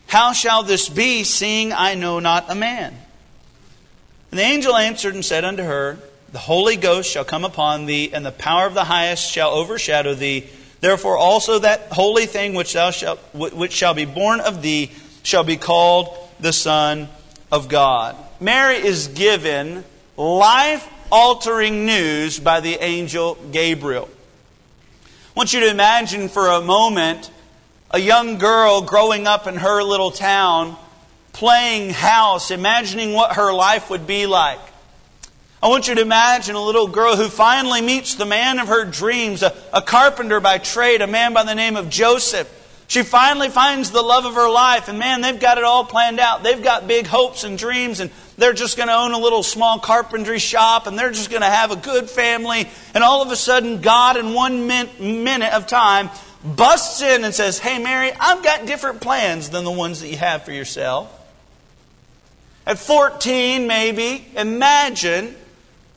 How 0.06 0.32
shall 0.32 0.62
this 0.62 0.88
be, 0.88 1.24
seeing 1.24 1.72
I 1.72 1.94
know 1.96 2.20
not 2.20 2.48
a 2.48 2.54
man? 2.54 2.96
And 4.30 4.38
the 4.38 4.44
angel 4.44 4.76
answered 4.76 5.14
and 5.14 5.24
said 5.24 5.44
unto 5.44 5.64
her, 5.64 5.98
The 6.30 6.38
Holy 6.38 6.76
Ghost 6.76 7.10
shall 7.10 7.24
come 7.24 7.44
upon 7.44 7.86
thee, 7.86 8.10
and 8.12 8.24
the 8.24 8.30
power 8.30 8.66
of 8.66 8.74
the 8.74 8.84
highest 8.84 9.28
shall 9.28 9.50
overshadow 9.50 10.14
thee. 10.14 10.46
Therefore 10.80 11.16
also 11.16 11.58
that 11.58 11.88
holy 11.90 12.26
thing 12.26 12.54
which 12.54 12.74
thou 12.74 12.92
shalt, 12.92 13.18
which 13.34 13.72
shall 13.72 13.94
be 13.94 14.04
born 14.04 14.38
of 14.38 14.62
thee 14.62 14.92
shall 15.24 15.42
be 15.42 15.56
called 15.56 16.16
the 16.38 16.52
Son 16.52 17.08
of 17.50 17.68
God. 17.68 18.14
Mary 18.40 18.76
is 18.76 19.08
given 19.08 19.84
life 20.16 20.88
altering 21.12 21.84
news 21.84 22.40
by 22.40 22.60
the 22.60 22.82
angel 22.82 23.36
Gabriel. 23.52 24.08
I 25.04 25.08
want 25.34 25.52
you 25.52 25.60
to 25.60 25.70
imagine 25.70 26.30
for 26.30 26.48
a 26.48 26.62
moment 26.62 27.30
a 27.90 27.98
young 27.98 28.38
girl 28.38 28.80
growing 28.80 29.26
up 29.26 29.46
in 29.46 29.56
her 29.56 29.82
little 29.82 30.10
town, 30.10 30.76
playing 31.34 31.90
house, 31.90 32.50
imagining 32.50 33.12
what 33.12 33.36
her 33.36 33.52
life 33.52 33.90
would 33.90 34.06
be 34.06 34.24
like. 34.24 34.60
I 35.62 35.68
want 35.68 35.88
you 35.88 35.94
to 35.96 36.00
imagine 36.00 36.54
a 36.54 36.64
little 36.64 36.88
girl 36.88 37.16
who 37.16 37.28
finally 37.28 37.82
meets 37.82 38.14
the 38.14 38.24
man 38.24 38.58
of 38.58 38.68
her 38.68 38.86
dreams, 38.86 39.42
a, 39.42 39.54
a, 39.74 39.82
carpenter 39.82 40.40
by 40.40 40.56
trade, 40.56 41.02
a 41.02 41.06
man 41.06 41.34
by 41.34 41.44
the 41.44 41.54
name 41.54 41.76
of 41.76 41.90
Joseph. 41.90 42.56
She 42.90 43.02
finally 43.02 43.50
finds 43.50 43.90
the 43.90 44.02
love 44.02 44.24
of 44.24 44.34
her 44.34 44.48
life, 44.50 44.88
and 44.88 44.98
man, 44.98 45.20
they've 45.20 45.38
got 45.38 45.58
it 45.58 45.64
all 45.64 45.84
planned 45.84 46.18
out. 46.18 46.42
They've 46.42 46.62
got 46.62 46.88
big 46.88 47.06
hopes 47.06 47.44
and 47.44 47.58
dreams, 47.58 48.00
and 48.00 48.10
they're 48.38 48.52
just 48.52 48.76
going 48.76 48.88
to 48.88 48.94
own 48.94 49.12
a 49.12 49.18
little 49.18 49.42
small 49.42 49.78
carpentry 49.78 50.38
shop 50.38 50.86
and 50.86 50.98
they're 50.98 51.10
just 51.10 51.30
going 51.30 51.42
to 51.42 51.48
have 51.48 51.70
a 51.70 51.76
good 51.76 52.08
family. 52.08 52.68
And 52.94 53.04
all 53.04 53.22
of 53.22 53.30
a 53.30 53.36
sudden, 53.36 53.80
God, 53.80 54.16
in 54.16 54.32
one 54.32 54.66
min- 54.66 54.88
minute 54.98 55.52
of 55.52 55.66
time, 55.66 56.10
busts 56.44 57.02
in 57.02 57.24
and 57.24 57.34
says, 57.34 57.58
Hey, 57.58 57.78
Mary, 57.78 58.12
I've 58.18 58.42
got 58.42 58.66
different 58.66 59.00
plans 59.00 59.50
than 59.50 59.64
the 59.64 59.70
ones 59.70 60.00
that 60.00 60.08
you 60.08 60.16
have 60.16 60.44
for 60.44 60.52
yourself. 60.52 61.16
At 62.66 62.78
14, 62.78 63.66
maybe, 63.66 64.26
imagine 64.36 65.34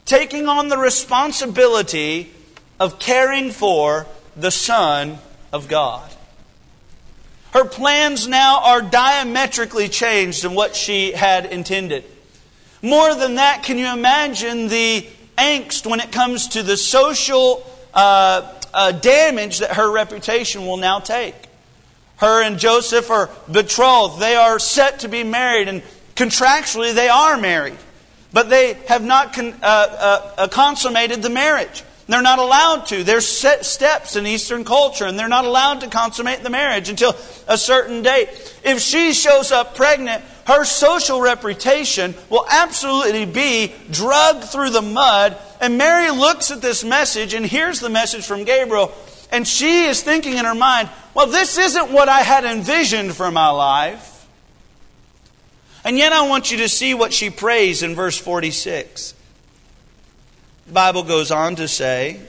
taking 0.06 0.48
on 0.48 0.70
the 0.70 0.78
responsibility 0.78 2.32
of 2.80 3.00
caring 3.00 3.52
for 3.52 4.08
the 4.36 4.52
Son 4.52 5.18
of 5.52 5.68
God. 5.68 6.10
Her 7.52 7.66
plans 7.66 8.28
now 8.28 8.62
are 8.64 8.82
diametrically 8.82 9.88
changed 9.88 10.44
than 10.44 10.56
what 10.56 10.76
she 10.76 11.12
had 11.12 11.46
intended. 11.46 12.04
More 12.84 13.16
than 13.16 13.36
that, 13.36 13.64
can 13.64 13.78
you 13.78 13.88
imagine 13.88 14.68
the 14.68 15.08
angst 15.38 15.90
when 15.90 16.02
it 16.02 16.12
comes 16.12 16.50
to 16.50 16.62
the 16.62 16.76
social 16.76 17.66
uh, 17.94 18.54
uh, 18.74 18.92
damage 18.92 19.60
that 19.60 19.72
her 19.72 19.90
reputation 19.90 20.68
will 20.68 20.76
now 20.76 21.00
take? 21.00 21.34
Her 22.18 22.44
and 22.44 22.60
Joseph 22.60 23.10
are 23.10 23.30
betrothed. 23.50 24.20
They 24.20 24.36
are 24.36 24.60
set 24.60 25.00
to 25.00 25.08
be 25.08 25.24
married, 25.24 25.70
and 25.70 25.82
contractually 26.16 26.94
they 26.94 27.08
are 27.08 27.38
married. 27.38 27.78
But 28.34 28.50
they 28.50 28.74
have 28.90 29.04
not 29.04 29.34
con- 29.34 29.54
uh, 29.54 29.66
uh, 29.66 30.32
uh 30.38 30.48
consummated 30.50 31.24
the 31.24 31.30
marriage. 31.30 31.84
They're 32.08 32.22
not 32.22 32.40
allowed 32.40 32.88
to. 32.88 33.06
There's 33.06 33.26
set 33.26 33.66
steps 33.66 34.18
in 34.18 34.28
Eastern 34.28 34.66
culture, 34.66 35.06
and 35.06 35.18
they're 35.18 35.30
not 35.30 35.46
allowed 35.46 35.80
to 35.82 35.88
consummate 35.88 36.44
the 36.44 36.50
marriage 36.50 36.90
until 36.90 37.16
a 37.48 37.58
certain 37.58 38.02
date. 38.02 38.28
If 38.66 38.82
she 38.82 39.14
shows 39.14 39.54
up 39.54 39.76
pregnant, 39.76 40.22
her 40.46 40.66
social 40.66 41.22
reputation 41.22 42.16
will 42.30 42.46
absolutely 42.50 43.26
be 43.26 43.74
drugged 43.90 44.44
through 44.44 44.72
the 44.72 44.82
mud. 44.82 45.38
And 45.62 45.78
Mary 45.78 46.12
looks 46.12 46.52
at 46.52 46.62
this 46.62 46.84
message 46.84 47.34
and 47.34 47.46
hears 47.46 47.80
the 47.80 47.90
message 47.90 48.26
from 48.26 48.44
Gabriel, 48.44 48.92
and 49.32 49.48
she 49.48 49.86
is 49.86 50.04
thinking 50.04 50.38
in 50.38 50.46
her 50.46 50.56
mind, 50.56 50.90
well, 51.14 51.28
this 51.28 51.58
isn't 51.58 51.92
what 51.92 52.10
I 52.10 52.20
had 52.20 52.44
envisioned 52.44 53.16
for 53.16 53.32
my 53.32 53.50
life. 53.50 54.28
And 55.86 55.98
yet 55.98 56.14
I 56.14 56.28
want 56.28 56.52
you 56.52 56.58
to 56.58 56.70
see 56.70 56.94
what 56.94 57.14
she 57.14 57.30
prays 57.30 57.84
in 57.84 57.96
verse 57.96 58.18
46. 58.18 59.14
The 60.68 60.74
Bible 60.74 61.04
goes 61.04 61.30
on 61.30 61.56
to 61.58 61.68
say, 61.68 62.22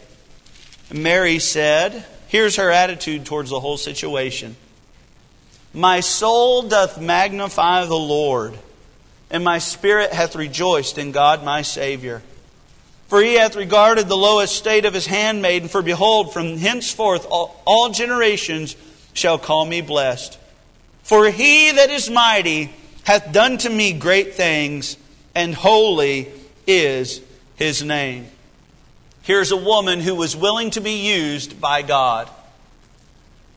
Mary 0.92 1.38
said, 1.38 2.04
here's 2.28 2.56
her 2.56 2.71
attitude 2.71 3.26
towards 3.26 3.50
the 3.50 3.61
whole 3.61 3.76
situation 3.76 4.56
My 5.75 5.99
soul 5.99 6.62
doth 6.62 7.00
magnify 7.00 7.87
the 7.87 7.97
Lord, 7.97 8.57
and 9.28 9.43
my 9.43 9.59
spirit 9.59 10.12
hath 10.12 10.37
rejoiced 10.37 10.99
in 10.99 11.11
God 11.11 11.43
my 11.43 11.62
Savior. 11.62 12.23
For 13.09 13.21
he 13.21 13.35
hath 13.35 13.57
regarded 13.57 14.09
the 14.09 14.16
low 14.16 14.38
estate 14.38 14.85
of 14.85 14.95
his 14.95 15.07
handmaiden, 15.07 15.64
and 15.64 15.71
for 15.71 15.83
behold, 15.83 16.33
from 16.33 16.59
henceforth 16.59 17.26
all, 17.28 17.61
all 17.66 17.90
generations 17.90 18.76
shall 19.12 19.37
call 19.37 19.66
me 19.66 19.81
blessed. 19.81 20.38
For 21.02 21.28
he 21.28 21.73
that 21.73 21.90
is 21.90 22.09
mighty 22.09 22.73
hath 23.02 23.33
done 23.33 23.59
to 23.59 23.71
me 23.71 23.93
great 23.93 24.35
things, 24.35 24.97
and 25.35 25.54
holy 25.54 26.28
is 26.69 27.21
his 27.57 27.83
name. 27.83 28.28
Here's 29.23 29.50
a 29.50 29.57
woman 29.57 30.00
who 30.00 30.14
was 30.14 30.37
willing 30.37 30.71
to 30.71 30.81
be 30.81 31.07
used 31.09 31.61
by 31.61 31.83
God. 31.83 32.31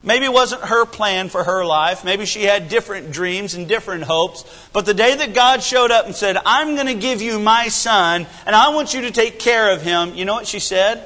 Maybe 0.08 0.24
it 0.24 0.32
wasn't 0.32 0.62
her 0.62 0.86
plan 0.86 1.28
for 1.28 1.44
her 1.44 1.66
life. 1.66 2.06
Maybe 2.06 2.26
she 2.26 2.44
had 2.44 2.70
different 2.70 3.12
dreams 3.12 3.56
and 3.56 3.68
different 3.68 4.04
hopes. 4.06 4.46
But 4.72 4.86
the 4.86 4.94
day 4.94 5.14
that 5.18 5.34
God 5.34 5.62
showed 5.62 5.92
up 5.92 6.06
and 6.06 6.16
said, 6.16 6.38
I'm 6.46 6.76
going 6.76 6.88
to 6.88 6.94
give 6.94 7.22
you 7.22 7.40
my 7.40 7.68
son, 7.68 8.26
and 8.46 8.56
I 8.56 8.70
want 8.70 8.94
you 8.94 9.02
to 9.02 9.12
take 9.12 9.38
care 9.38 9.70
of 9.74 9.82
him, 9.82 10.16
you 10.16 10.24
know 10.24 10.34
what 10.34 10.48
she 10.48 10.62
said? 10.62 11.06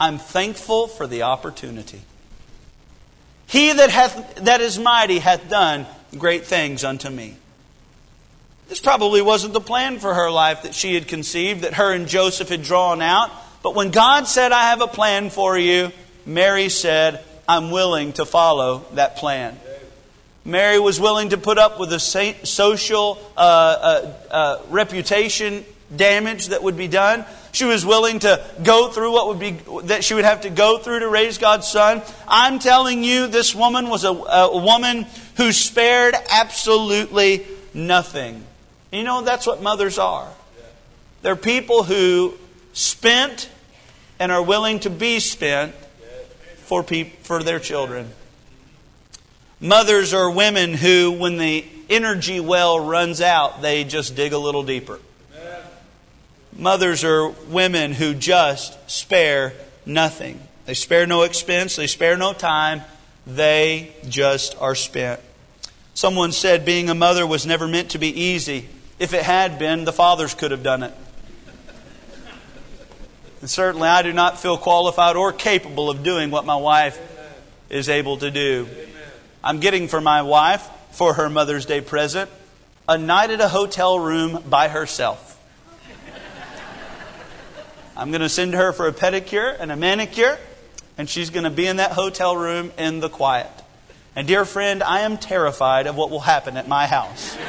I'm 0.00 0.18
thankful 0.18 0.88
for 0.88 1.06
the 1.06 1.22
opportunity. 1.22 2.02
He 3.46 3.72
that, 3.72 3.90
hath, 3.90 4.34
that 4.34 4.60
is 4.60 4.80
mighty 4.80 5.20
hath 5.20 5.48
done 5.48 5.86
great 6.18 6.44
things 6.44 6.82
unto 6.82 7.08
me. 7.08 7.36
This 8.68 8.80
probably 8.80 9.22
wasn't 9.22 9.52
the 9.52 9.60
plan 9.60 10.00
for 10.00 10.12
her 10.12 10.28
life 10.28 10.64
that 10.64 10.74
she 10.74 10.94
had 10.94 11.06
conceived, 11.06 11.60
that 11.60 11.74
her 11.74 11.92
and 11.92 12.08
Joseph 12.08 12.48
had 12.48 12.64
drawn 12.64 13.00
out. 13.00 13.30
But 13.62 13.76
when 13.76 13.92
God 13.92 14.26
said, 14.26 14.50
I 14.50 14.70
have 14.70 14.80
a 14.80 14.88
plan 14.88 15.30
for 15.30 15.56
you, 15.56 15.92
Mary 16.26 16.68
said, 16.68 17.22
I'm 17.52 17.70
willing 17.70 18.14
to 18.14 18.24
follow 18.24 18.86
that 18.94 19.16
plan. 19.16 19.60
Mary 20.42 20.78
was 20.78 20.98
willing 20.98 21.28
to 21.28 21.36
put 21.36 21.58
up 21.58 21.78
with 21.78 21.90
the 21.90 21.98
social 21.98 23.18
uh, 23.36 23.40
uh, 23.40 24.12
uh, 24.30 24.62
reputation 24.70 25.66
damage 25.94 26.46
that 26.46 26.62
would 26.62 26.78
be 26.78 26.88
done. 26.88 27.26
She 27.52 27.66
was 27.66 27.84
willing 27.84 28.20
to 28.20 28.42
go 28.64 28.88
through 28.88 29.12
what 29.12 29.28
would 29.28 29.38
be 29.38 29.50
that 29.82 30.02
she 30.02 30.14
would 30.14 30.24
have 30.24 30.40
to 30.40 30.48
go 30.48 30.78
through 30.78 31.00
to 31.00 31.08
raise 31.10 31.36
God's 31.36 31.68
son. 31.68 32.00
I'm 32.26 32.58
telling 32.58 33.04
you, 33.04 33.26
this 33.26 33.54
woman 33.54 33.90
was 33.90 34.04
a, 34.04 34.12
a 34.12 34.56
woman 34.56 35.04
who 35.36 35.52
spared 35.52 36.14
absolutely 36.30 37.46
nothing. 37.74 38.46
You 38.90 39.02
know, 39.02 39.20
that's 39.20 39.46
what 39.46 39.60
mothers 39.60 39.98
are. 39.98 40.32
They're 41.20 41.36
people 41.36 41.82
who 41.82 42.32
spent 42.72 43.50
and 44.18 44.32
are 44.32 44.42
willing 44.42 44.80
to 44.80 44.90
be 44.90 45.20
spent 45.20 45.74
for, 46.62 46.82
for 46.82 47.42
their 47.42 47.58
children. 47.58 48.10
Mothers 49.60 50.12
are 50.12 50.30
women 50.30 50.74
who, 50.74 51.12
when 51.12 51.36
the 51.36 51.64
energy 51.88 52.40
well 52.40 52.80
runs 52.80 53.20
out, 53.20 53.62
they 53.62 53.84
just 53.84 54.16
dig 54.16 54.32
a 54.32 54.38
little 54.38 54.64
deeper. 54.64 54.98
Mothers 56.56 57.04
are 57.04 57.28
women 57.28 57.92
who 57.92 58.12
just 58.14 58.78
spare 58.90 59.54
nothing. 59.86 60.40
They 60.66 60.74
spare 60.74 61.06
no 61.06 61.22
expense, 61.22 61.76
they 61.76 61.86
spare 61.86 62.16
no 62.16 62.32
time, 62.32 62.82
they 63.26 63.92
just 64.08 64.56
are 64.60 64.74
spent. 64.74 65.20
Someone 65.94 66.32
said 66.32 66.64
being 66.64 66.90
a 66.90 66.94
mother 66.94 67.26
was 67.26 67.46
never 67.46 67.68
meant 67.68 67.90
to 67.90 67.98
be 67.98 68.08
easy. 68.08 68.68
If 68.98 69.14
it 69.14 69.22
had 69.22 69.58
been, 69.58 69.84
the 69.84 69.92
fathers 69.92 70.34
could 70.34 70.50
have 70.50 70.62
done 70.62 70.82
it. 70.82 70.94
And 73.42 73.50
certainly 73.50 73.88
I 73.88 74.02
do 74.02 74.12
not 74.12 74.38
feel 74.38 74.56
qualified 74.56 75.16
or 75.16 75.32
capable 75.32 75.90
of 75.90 76.04
doing 76.04 76.30
what 76.30 76.46
my 76.46 76.54
wife 76.54 76.96
is 77.68 77.88
able 77.88 78.16
to 78.18 78.30
do. 78.30 78.68
I'm 79.42 79.58
getting 79.58 79.88
for 79.88 80.00
my 80.00 80.22
wife, 80.22 80.62
for 80.92 81.14
her 81.14 81.28
Mother's 81.28 81.66
Day 81.66 81.80
present, 81.80 82.30
a 82.88 82.96
night 82.96 83.30
at 83.30 83.40
a 83.40 83.48
hotel 83.48 83.98
room 83.98 84.44
by 84.48 84.68
herself. 84.68 85.28
I'm 87.96 88.12
going 88.12 88.20
to 88.20 88.28
send 88.28 88.54
her 88.54 88.72
for 88.72 88.86
a 88.86 88.92
pedicure 88.92 89.56
and 89.58 89.72
a 89.72 89.76
manicure, 89.76 90.38
and 90.96 91.10
she's 91.10 91.30
going 91.30 91.44
to 91.44 91.50
be 91.50 91.66
in 91.66 91.78
that 91.78 91.90
hotel 91.90 92.36
room 92.36 92.70
in 92.78 93.00
the 93.00 93.08
quiet. 93.08 93.50
And, 94.14 94.28
dear 94.28 94.44
friend, 94.44 94.84
I 94.84 95.00
am 95.00 95.16
terrified 95.16 95.88
of 95.88 95.96
what 95.96 96.10
will 96.10 96.20
happen 96.20 96.56
at 96.56 96.68
my 96.68 96.86
house. 96.86 97.36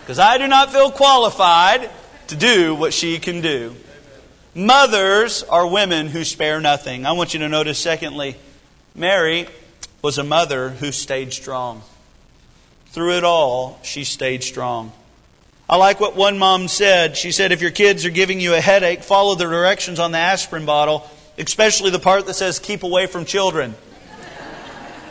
Because 0.00 0.20
I 0.20 0.38
do 0.38 0.46
not 0.46 0.70
feel 0.70 0.92
qualified 0.92 1.90
to 2.28 2.36
do 2.36 2.76
what 2.76 2.94
she 2.94 3.18
can 3.18 3.40
do. 3.40 3.74
Mothers 4.56 5.42
are 5.42 5.66
women 5.66 6.06
who 6.06 6.24
spare 6.24 6.62
nothing. 6.62 7.04
I 7.04 7.12
want 7.12 7.34
you 7.34 7.40
to 7.40 7.48
notice, 7.48 7.78
secondly, 7.78 8.36
Mary 8.94 9.48
was 10.00 10.16
a 10.16 10.24
mother 10.24 10.70
who 10.70 10.92
stayed 10.92 11.34
strong. 11.34 11.82
Through 12.86 13.18
it 13.18 13.24
all, 13.24 13.78
she 13.82 14.04
stayed 14.04 14.42
strong. 14.42 14.92
I 15.68 15.76
like 15.76 16.00
what 16.00 16.16
one 16.16 16.38
mom 16.38 16.68
said. 16.68 17.18
She 17.18 17.32
said, 17.32 17.52
if 17.52 17.60
your 17.60 17.70
kids 17.70 18.06
are 18.06 18.10
giving 18.10 18.40
you 18.40 18.54
a 18.54 18.60
headache, 18.60 19.02
follow 19.02 19.34
the 19.34 19.44
directions 19.44 20.00
on 20.00 20.12
the 20.12 20.18
aspirin 20.18 20.64
bottle, 20.64 21.06
especially 21.36 21.90
the 21.90 21.98
part 21.98 22.24
that 22.24 22.34
says 22.34 22.58
keep 22.58 22.82
away 22.82 23.06
from 23.08 23.26
children. 23.26 23.74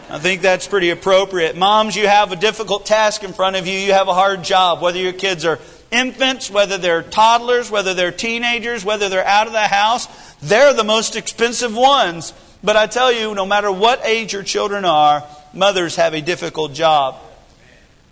I 0.09 0.17
think 0.17 0.41
that's 0.41 0.67
pretty 0.67 0.89
appropriate. 0.89 1.55
Moms, 1.55 1.95
you 1.95 2.07
have 2.07 2.31
a 2.31 2.35
difficult 2.35 2.85
task 2.87 3.23
in 3.23 3.33
front 3.33 3.57
of 3.57 3.67
you. 3.67 3.77
You 3.77 3.93
have 3.93 4.07
a 4.07 4.13
hard 4.13 4.43
job, 4.43 4.81
whether 4.81 4.97
your 4.97 5.13
kids 5.13 5.45
are 5.45 5.59
infants, 5.95 6.51
whether 6.51 6.77
they're 6.77 7.03
toddlers, 7.03 7.71
whether 7.71 7.93
they're 7.93 8.11
teenagers, 8.11 8.85
whether 8.85 9.09
they're 9.09 9.25
out 9.25 9.47
of 9.47 9.53
the 9.53 9.67
house, 9.67 10.07
they're 10.41 10.73
the 10.73 10.83
most 10.83 11.15
expensive 11.15 11.75
ones. 11.75 12.33
But 12.63 12.75
I 12.75 12.87
tell 12.87 13.11
you, 13.11 13.33
no 13.33 13.45
matter 13.45 13.71
what 13.71 14.05
age 14.05 14.33
your 14.33 14.43
children 14.43 14.85
are, 14.85 15.23
mothers 15.53 15.95
have 15.95 16.13
a 16.13 16.21
difficult 16.21 16.73
job. 16.73 17.15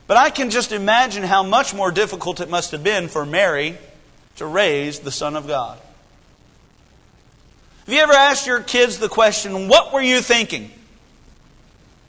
But 0.08 0.18
I 0.18 0.30
can 0.30 0.50
just 0.50 0.72
imagine 0.72 1.24
how 1.24 1.44
much 1.44 1.74
more 1.74 1.92
difficult 1.92 2.40
it 2.40 2.50
must 2.50 2.72
have 2.72 2.84
been 2.84 3.08
for 3.08 3.26
Mary 3.26 3.78
to 4.36 4.46
raise 4.46 5.00
the 5.00 5.12
Son 5.12 5.36
of 5.36 5.48
God. 5.48 5.80
Have 7.86 7.94
you 7.94 8.02
ever 8.02 8.14
asked 8.14 8.48
your 8.48 8.62
kids 8.62 8.98
the 8.98 9.10
question, 9.10 9.68
What 9.68 9.94
were 9.94 10.02
you 10.02 10.22
thinking? 10.22 10.72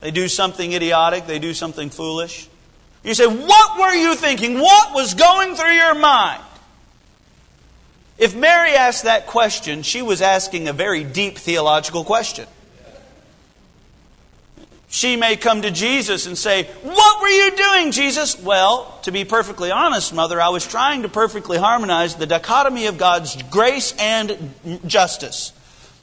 They 0.00 0.10
do 0.10 0.28
something 0.28 0.72
idiotic, 0.72 1.26
they 1.26 1.38
do 1.38 1.54
something 1.54 1.90
foolish. 1.90 2.48
You 3.04 3.14
say, 3.14 3.26
What 3.26 3.78
were 3.78 3.94
you 3.94 4.14
thinking? 4.14 4.58
What 4.58 4.94
was 4.94 5.14
going 5.14 5.54
through 5.54 5.74
your 5.74 5.94
mind? 5.94 6.42
If 8.16 8.34
Mary 8.34 8.72
asked 8.72 9.04
that 9.04 9.26
question, 9.26 9.82
she 9.82 10.00
was 10.00 10.22
asking 10.22 10.68
a 10.68 10.72
very 10.72 11.04
deep 11.04 11.36
theological 11.36 12.04
question. 12.04 12.46
She 14.88 15.16
may 15.16 15.34
come 15.36 15.62
to 15.62 15.72
Jesus 15.72 16.26
and 16.26 16.38
say, 16.38 16.64
What 16.82 17.20
were 17.20 17.28
you 17.28 17.56
doing, 17.56 17.90
Jesus? 17.90 18.40
Well, 18.40 18.96
to 19.02 19.10
be 19.10 19.24
perfectly 19.24 19.72
honest, 19.72 20.14
Mother, 20.14 20.40
I 20.40 20.50
was 20.50 20.64
trying 20.64 21.02
to 21.02 21.08
perfectly 21.08 21.58
harmonize 21.58 22.14
the 22.14 22.26
dichotomy 22.26 22.86
of 22.86 22.96
God's 22.96 23.42
grace 23.50 23.92
and 23.98 24.54
justice. 24.86 25.52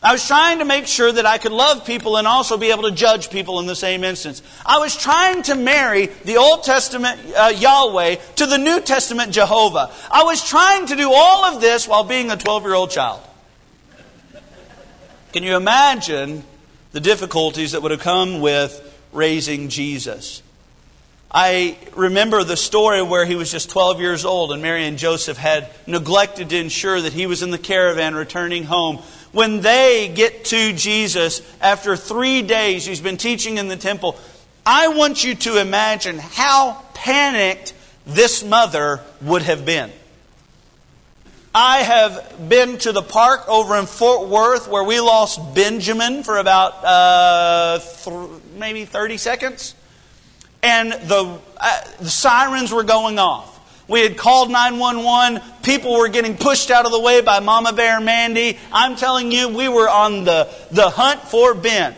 I 0.03 0.13
was 0.13 0.25
trying 0.25 0.59
to 0.59 0.65
make 0.65 0.87
sure 0.87 1.11
that 1.11 1.27
I 1.27 1.37
could 1.37 1.51
love 1.51 1.85
people 1.85 2.17
and 2.17 2.27
also 2.27 2.57
be 2.57 2.71
able 2.71 2.83
to 2.83 2.91
judge 2.91 3.29
people 3.29 3.59
in 3.59 3.67
the 3.67 3.75
same 3.75 4.03
instance. 4.03 4.41
I 4.65 4.79
was 4.79 4.95
trying 4.95 5.43
to 5.43 5.53
marry 5.53 6.07
the 6.07 6.37
Old 6.37 6.63
Testament 6.63 7.21
uh, 7.37 7.53
Yahweh 7.55 8.15
to 8.37 8.47
the 8.47 8.57
New 8.57 8.81
Testament 8.81 9.31
Jehovah. 9.31 9.91
I 10.09 10.23
was 10.23 10.43
trying 10.43 10.87
to 10.87 10.95
do 10.95 11.11
all 11.13 11.45
of 11.45 11.61
this 11.61 11.87
while 11.87 12.03
being 12.03 12.31
a 12.31 12.37
12 12.37 12.63
year 12.63 12.73
old 12.73 12.89
child. 12.89 13.21
Can 15.33 15.43
you 15.43 15.55
imagine 15.55 16.43
the 16.93 16.99
difficulties 16.99 17.73
that 17.73 17.83
would 17.83 17.91
have 17.91 18.01
come 18.01 18.41
with 18.41 18.81
raising 19.11 19.69
Jesus? 19.69 20.41
I 21.33 21.77
remember 21.95 22.43
the 22.43 22.57
story 22.57 23.01
where 23.01 23.23
he 23.23 23.35
was 23.35 23.51
just 23.51 23.69
12 23.69 24.01
years 24.01 24.25
old 24.25 24.51
and 24.51 24.61
Mary 24.61 24.85
and 24.85 24.97
Joseph 24.97 25.37
had 25.37 25.69
neglected 25.87 26.49
to 26.49 26.57
ensure 26.57 26.99
that 26.99 27.13
he 27.13 27.27
was 27.27 27.41
in 27.41 27.51
the 27.51 27.57
caravan 27.57 28.15
returning 28.15 28.63
home 28.63 29.01
when 29.31 29.61
they 29.61 30.11
get 30.13 30.45
to 30.45 30.73
Jesus 30.73 31.41
after 31.61 31.95
three 31.95 32.41
days, 32.41 32.85
he's 32.85 33.01
been 33.01 33.17
teaching 33.17 33.57
in 33.57 33.67
the 33.67 33.77
temple. 33.77 34.17
I 34.65 34.89
want 34.89 35.23
you 35.23 35.35
to 35.35 35.59
imagine 35.59 36.19
how 36.19 36.83
panicked 36.93 37.73
this 38.05 38.43
mother 38.43 39.01
would 39.21 39.41
have 39.43 39.65
been. 39.65 39.91
I 41.53 41.79
have 41.79 42.47
been 42.47 42.77
to 42.79 42.93
the 42.93 43.01
park 43.01 43.47
over 43.49 43.75
in 43.77 43.85
Fort 43.85 44.29
Worth 44.29 44.69
where 44.69 44.85
we 44.85 45.01
lost 45.01 45.53
Benjamin 45.53 46.23
for 46.23 46.37
about 46.37 46.83
uh, 46.85 47.79
th- 47.79 48.29
maybe 48.55 48.85
30 48.85 49.17
seconds. 49.17 49.75
And 50.63 50.93
the, 50.93 51.39
uh, 51.57 51.81
the 51.99 52.09
sirens 52.09 52.71
were 52.71 52.83
going 52.83 53.19
off. 53.19 53.50
We 53.87 54.01
had 54.01 54.17
called 54.17 54.49
911. 54.49 55.41
People 55.63 55.97
were 55.97 56.07
getting 56.07 56.37
pushed 56.37 56.71
out 56.71 56.85
of 56.85 56.91
the 56.91 56.99
way 56.99 57.21
by 57.21 57.39
Mama 57.39 57.73
Bear 57.73 57.99
Mandy. 57.99 58.57
I'm 58.71 58.95
telling 58.95 59.31
you, 59.31 59.49
we 59.49 59.67
were 59.67 59.89
on 59.89 60.23
the, 60.23 60.49
the 60.71 60.89
hunt 60.89 61.21
for 61.21 61.53
Ben. 61.53 61.95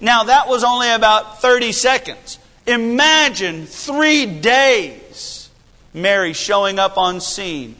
Now, 0.00 0.24
that 0.24 0.48
was 0.48 0.64
only 0.64 0.90
about 0.90 1.40
30 1.40 1.72
seconds. 1.72 2.38
Imagine 2.66 3.66
three 3.66 4.26
days 4.26 5.50
Mary 5.92 6.32
showing 6.32 6.78
up 6.78 6.98
on 6.98 7.20
scene. 7.20 7.76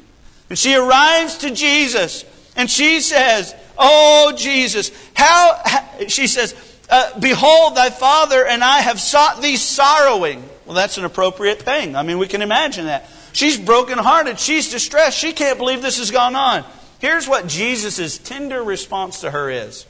And 0.48 0.58
she 0.58 0.74
arrives 0.74 1.38
to 1.38 1.50
Jesus 1.50 2.24
and 2.56 2.70
she 2.70 3.00
says, 3.00 3.54
Oh, 3.76 4.32
Jesus, 4.36 4.92
how, 5.14 5.60
she 6.06 6.28
says, 6.28 6.54
uh, 6.88 7.18
Behold, 7.18 7.76
thy 7.76 7.90
father 7.90 8.46
and 8.46 8.62
I 8.62 8.80
have 8.80 9.00
sought 9.00 9.42
thee 9.42 9.56
sorrowing. 9.56 10.44
Well, 10.64 10.76
that's 10.76 10.96
an 10.96 11.04
appropriate 11.04 11.60
thing. 11.60 11.96
I 11.96 12.02
mean, 12.02 12.18
we 12.18 12.28
can 12.28 12.40
imagine 12.40 12.86
that. 12.86 13.08
She's 13.34 13.58
brokenhearted. 13.58 14.38
She's 14.38 14.70
distressed. 14.70 15.18
She 15.18 15.32
can't 15.32 15.58
believe 15.58 15.82
this 15.82 15.98
has 15.98 16.12
gone 16.12 16.36
on. 16.36 16.64
Here's 17.00 17.28
what 17.28 17.48
Jesus' 17.48 18.16
tender 18.16 18.62
response 18.62 19.20
to 19.20 19.30
her 19.32 19.50
is 19.50 19.86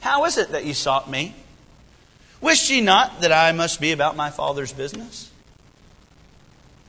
How 0.00 0.24
is 0.24 0.36
it 0.36 0.50
that 0.50 0.66
you 0.66 0.74
sought 0.74 1.08
me? 1.08 1.34
Wish 2.40 2.70
ye 2.70 2.80
not 2.80 3.20
that 3.20 3.32
I 3.32 3.52
must 3.52 3.80
be 3.80 3.92
about 3.92 4.16
my 4.16 4.30
Father's 4.30 4.72
business? 4.72 5.30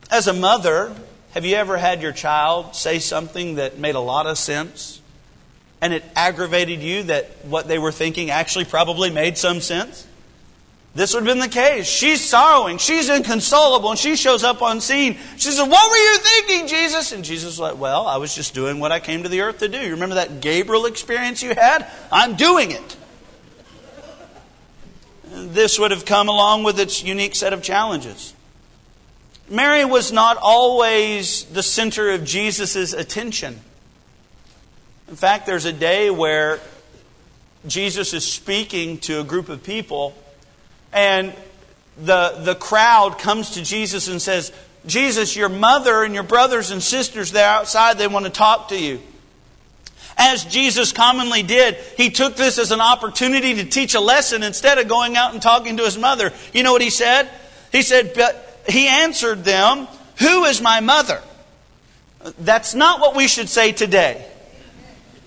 As 0.09 0.27
a 0.27 0.33
mother, 0.33 0.95
have 1.31 1.45
you 1.45 1.55
ever 1.55 1.77
had 1.77 2.01
your 2.01 2.11
child 2.11 2.75
say 2.75 2.97
something 2.97 3.55
that 3.55 3.77
made 3.77 3.93
a 3.93 3.99
lot 3.99 4.25
of 4.25 4.37
sense? 4.37 4.99
And 5.79 5.93
it 5.93 6.03
aggravated 6.15 6.81
you 6.81 7.03
that 7.03 7.45
what 7.45 7.67
they 7.67 7.77
were 7.77 7.91
thinking 7.91 8.31
actually 8.31 8.65
probably 8.65 9.11
made 9.11 9.37
some 9.37 9.61
sense? 9.61 10.07
This 10.95 11.13
would 11.13 11.25
have 11.25 11.28
been 11.28 11.39
the 11.39 11.54
case. 11.54 11.86
She's 11.86 12.28
sorrowing. 12.28 12.80
She's 12.80 13.10
inconsolable. 13.10 13.91
And 13.91 13.99
she 13.99 14.15
shows 14.15 14.43
up 14.43 14.62
on 14.62 14.82
scene. 14.82 15.17
She 15.38 15.52
says, 15.52 15.60
What 15.60 15.89
were 15.89 15.97
you 15.97 16.17
thinking, 16.17 16.67
Jesus? 16.67 17.12
And 17.12 17.23
Jesus 17.23 17.45
was 17.45 17.60
like, 17.60 17.78
Well, 17.78 18.08
I 18.08 18.17
was 18.17 18.34
just 18.34 18.54
doing 18.54 18.80
what 18.80 18.91
I 18.91 18.99
came 18.99 19.23
to 19.23 19.30
the 19.30 19.41
earth 19.41 19.60
to 19.60 19.67
do. 19.67 19.78
You 19.78 19.91
remember 19.91 20.15
that 20.15 20.41
Gabriel 20.41 20.88
experience 20.88 21.43
you 21.43 21.54
had? 21.54 21.89
I'm 22.12 22.36
doing 22.36 22.71
it. 22.71 22.97
This 25.32 25.78
would 25.78 25.91
have 25.91 26.06
come 26.06 26.28
along 26.28 26.63
with 26.63 26.80
its 26.80 27.04
unique 27.04 27.36
set 27.36 27.54
of 27.54 27.62
challenges. 27.62 28.34
Mary 29.47 29.86
was 29.86 30.12
not 30.12 30.38
always 30.38 31.45
the 31.45 31.63
center 31.63 32.10
of 32.10 32.23
Jesus' 32.23 32.93
attention. 32.93 33.60
In 35.08 35.15
fact, 35.15 35.45
there's 35.45 35.65
a 35.65 35.73
day 35.73 36.10
where 36.10 36.60
Jesus 37.67 38.13
is 38.13 38.30
speaking 38.30 38.97
to 38.99 39.19
a 39.19 39.23
group 39.23 39.49
of 39.49 39.63
people 39.63 40.15
and 40.93 41.34
the, 41.97 42.41
the 42.43 42.56
crowd 42.56 43.19
comes 43.19 43.52
to 43.52 43.63
Jesus 43.63 44.08
and 44.08 44.21
says, 44.21 44.52
Jesus, 44.86 45.36
your 45.36 45.49
mother 45.49 46.04
and 46.04 46.13
your 46.13 46.23
brothers 46.23 46.71
and 46.71 46.82
sisters, 46.82 47.32
they're 47.32 47.47
outside, 47.47 47.97
they 47.97 48.08
want 48.08 48.25
to 48.25 48.32
talk 48.32 48.69
to 48.69 48.80
you. 48.80 48.99
As 50.17 50.43
Jesus 50.43 50.91
commonly 50.91 51.43
did, 51.43 51.75
he 51.95 52.10
took 52.10 52.36
this 52.36 52.58
as 52.58 52.71
an 52.71 52.82
opportunity 52.82 53.56
to 53.56 53.63
teach 53.63 53.95
a 53.95 54.02
lesson 54.02 54.43
instead 54.43 54.78
of 54.78 54.88
going 54.88 55.15
out 55.15 55.32
and 55.34 55.41
talking 55.41 55.78
to 55.78 55.84
his 55.84 55.97
mother. 55.97 56.34
You 56.54 56.63
know 56.63 56.73
what 56.73 56.82
he 56.82 56.89
said? 56.89 57.30
He 57.71 57.82
said, 57.82 58.13
But 58.15 58.63
he 58.67 58.88
answered 58.88 59.45
them, 59.45 59.88
Who 60.19 60.43
is 60.43 60.62
my 60.62 60.82
mother? 60.82 61.21
That's 62.39 62.75
not 62.75 62.99
what 62.99 63.15
we 63.15 63.30
should 63.30 63.47
say 63.47 63.71
today. 63.71 64.25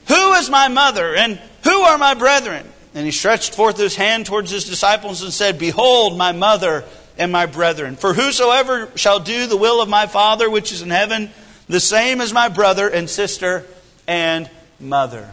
Who 0.09 0.33
is 0.35 0.51
my 0.51 0.69
mother 0.69 1.15
and 1.15 1.41
who 1.65 1.81
are 1.83 1.97
my 1.97 2.13
brethren? 2.13 2.69
And 2.95 3.07
he 3.07 3.13
stretched 3.13 3.55
forth 3.55 3.79
his 3.79 3.97
hand 3.97 4.27
towards 4.27 4.51
his 4.51 4.65
disciples 4.65 5.23
and 5.23 5.33
said, 5.33 5.59
Behold, 5.59 6.19
my 6.19 6.33
mother 6.33 6.85
and 7.19 7.33
my 7.33 7.47
brethren. 7.47 7.97
For 7.97 8.15
whosoever 8.15 8.91
shall 8.97 9.21
do 9.21 9.47
the 9.47 9.57
will 9.57 9.81
of 9.81 9.89
my 9.89 10.07
Father 10.07 10.51
which 10.51 10.73
is 10.73 10.83
in 10.83 10.91
heaven, 10.91 11.31
the 11.69 11.81
same 11.81 12.21
is 12.21 12.33
my 12.33 12.49
brother 12.49 12.89
and 12.89 13.09
sister 13.09 13.65
and 14.07 14.51
mother. 14.79 15.31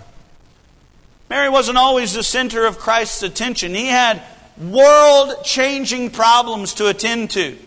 Mary 1.29 1.49
wasn't 1.49 1.77
always 1.77 2.13
the 2.13 2.23
center 2.23 2.65
of 2.65 2.79
Christ's 2.79 3.23
attention. 3.23 3.73
He 3.73 3.87
had 3.87 4.21
world 4.57 5.43
changing 5.43 6.11
problems 6.11 6.73
to 6.75 6.87
attend 6.87 7.31
to. 7.31 7.57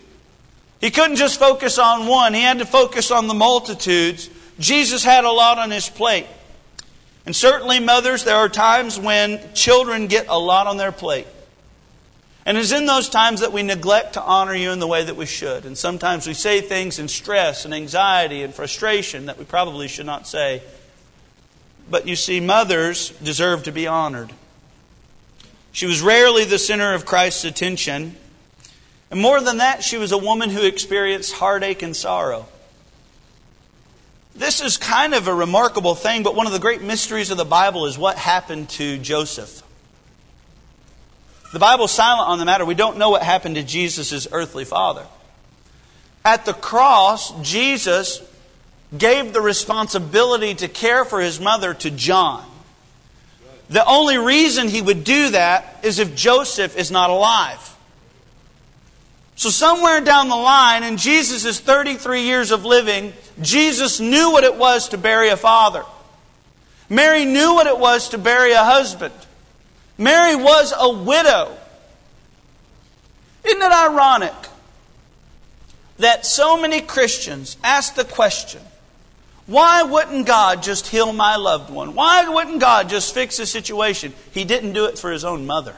He 0.81 0.91
couldn't 0.91 1.15
just 1.15 1.39
focus 1.39 1.79
on 1.79 2.07
one, 2.07 2.33
he 2.33 2.41
had 2.41 2.59
to 2.59 2.65
focus 2.65 3.09
on 3.09 3.27
the 3.27 3.33
multitudes. 3.33 4.29
Jesus 4.59 5.03
had 5.03 5.23
a 5.23 5.31
lot 5.31 5.57
on 5.57 5.71
his 5.71 5.89
plate. 5.89 6.27
And 7.25 7.35
certainly, 7.35 7.79
mothers, 7.79 8.23
there 8.23 8.35
are 8.35 8.49
times 8.49 8.99
when 8.99 9.39
children 9.53 10.07
get 10.07 10.27
a 10.27 10.37
lot 10.37 10.67
on 10.67 10.77
their 10.77 10.91
plate. 10.91 11.27
And 12.45 12.57
it's 12.57 12.73
in 12.73 12.85
those 12.85 13.07
times 13.07 13.39
that 13.39 13.53
we 13.53 13.63
neglect 13.63 14.13
to 14.13 14.21
honor 14.21 14.53
you 14.53 14.71
in 14.71 14.79
the 14.79 14.87
way 14.87 15.03
that 15.03 15.15
we 15.15 15.25
should. 15.25 15.65
And 15.65 15.77
sometimes 15.77 16.27
we 16.27 16.33
say 16.33 16.59
things 16.59 16.99
in 16.99 17.07
stress 17.07 17.63
and 17.63 17.73
anxiety 17.73 18.43
and 18.43 18.53
frustration 18.53 19.27
that 19.27 19.39
we 19.39 19.45
probably 19.45 19.87
should 19.87 20.05
not 20.05 20.27
say. 20.27 20.61
But 21.89 22.05
you 22.05 22.17
see, 22.17 22.41
mothers 22.41 23.09
deserve 23.23 23.63
to 23.63 23.71
be 23.71 23.87
honored. 23.87 24.33
She 25.71 25.85
was 25.85 26.01
rarely 26.01 26.43
the 26.43 26.59
center 26.59 26.93
of 26.93 27.05
Christ's 27.05 27.45
attention. 27.45 28.17
And 29.09 29.21
more 29.21 29.39
than 29.39 29.57
that, 29.57 29.83
she 29.83 29.97
was 29.97 30.11
a 30.11 30.17
woman 30.17 30.49
who 30.49 30.65
experienced 30.65 31.33
heartache 31.33 31.81
and 31.81 31.95
sorrow. 31.95 32.47
This 34.35 34.61
is 34.61 34.77
kind 34.77 35.13
of 35.13 35.27
a 35.27 35.33
remarkable 35.33 35.93
thing, 35.93 36.23
but 36.23 36.35
one 36.35 36.47
of 36.47 36.53
the 36.53 36.59
great 36.59 36.81
mysteries 36.81 37.29
of 37.29 37.37
the 37.37 37.45
Bible 37.45 37.85
is 37.85 37.97
what 37.97 38.17
happened 38.17 38.69
to 38.69 38.97
Joseph. 38.97 39.61
The 41.53 41.59
Bible 41.59 41.85
is 41.85 41.91
silent 41.91 42.29
on 42.29 42.39
the 42.39 42.45
matter. 42.45 42.65
We 42.65 42.73
don't 42.73 42.97
know 42.97 43.11
what 43.11 43.21
happened 43.21 43.55
to 43.55 43.63
Jesus' 43.63 44.27
earthly 44.31 44.65
father. 44.65 45.05
At 46.25 46.45
the 46.45 46.53
cross, 46.53 47.31
Jesus 47.43 48.21
gave 48.97 49.33
the 49.33 49.41
responsibility 49.41 50.55
to 50.55 50.67
care 50.67 51.05
for 51.05 51.21
his 51.21 51.39
mother 51.39 51.75
to 51.75 51.91
John. 51.91 52.43
The 53.69 53.85
only 53.85 54.17
reason 54.17 54.67
he 54.67 54.81
would 54.81 55.03
do 55.03 55.29
that 55.29 55.79
is 55.83 55.99
if 55.99 56.15
Joseph 56.15 56.75
is 56.75 56.89
not 56.89 57.11
alive. 57.11 57.69
So, 59.35 59.49
somewhere 59.49 60.01
down 60.01 60.29
the 60.29 60.35
line, 60.35 60.83
in 60.83 60.97
Jesus' 60.97 61.59
33 61.59 62.21
years 62.21 62.51
of 62.51 62.65
living, 62.65 63.13
Jesus 63.41 63.99
knew 63.99 64.31
what 64.31 64.43
it 64.43 64.55
was 64.55 64.89
to 64.89 64.97
bury 64.97 65.29
a 65.29 65.37
father. 65.37 65.83
Mary 66.89 67.25
knew 67.25 67.53
what 67.53 67.67
it 67.67 67.77
was 67.77 68.09
to 68.09 68.17
bury 68.17 68.51
a 68.51 68.63
husband. 68.63 69.13
Mary 69.97 70.35
was 70.35 70.73
a 70.77 70.89
widow. 70.89 71.55
Isn't 73.43 73.61
it 73.61 73.71
ironic 73.71 74.33
that 75.97 76.25
so 76.25 76.59
many 76.59 76.81
Christians 76.81 77.57
ask 77.63 77.95
the 77.95 78.05
question 78.05 78.61
why 79.45 79.83
wouldn't 79.83 80.25
God 80.25 80.63
just 80.63 80.87
heal 80.87 81.11
my 81.11 81.35
loved 81.35 81.69
one? 81.69 81.95
Why 81.95 82.27
wouldn't 82.27 82.61
God 82.61 82.87
just 82.87 83.13
fix 83.13 83.37
the 83.37 83.45
situation? 83.45 84.13
He 84.31 84.45
didn't 84.45 84.73
do 84.73 84.85
it 84.85 84.97
for 84.97 85.11
his 85.11 85.25
own 85.25 85.45
mother. 85.45 85.75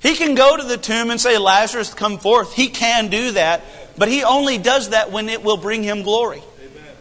He 0.00 0.16
can 0.16 0.34
go 0.34 0.56
to 0.56 0.62
the 0.62 0.76
tomb 0.76 1.10
and 1.10 1.20
say, 1.20 1.36
Lazarus, 1.36 1.92
come 1.92 2.18
forth. 2.18 2.54
He 2.54 2.68
can 2.68 3.08
do 3.08 3.32
that. 3.32 3.62
But 3.96 4.08
he 4.08 4.24
only 4.24 4.58
does 4.58 4.90
that 4.90 5.12
when 5.12 5.28
it 5.28 5.42
will 5.42 5.56
bring 5.56 5.82
him 5.82 6.02
glory. 6.02 6.42
Amen. 6.58 6.94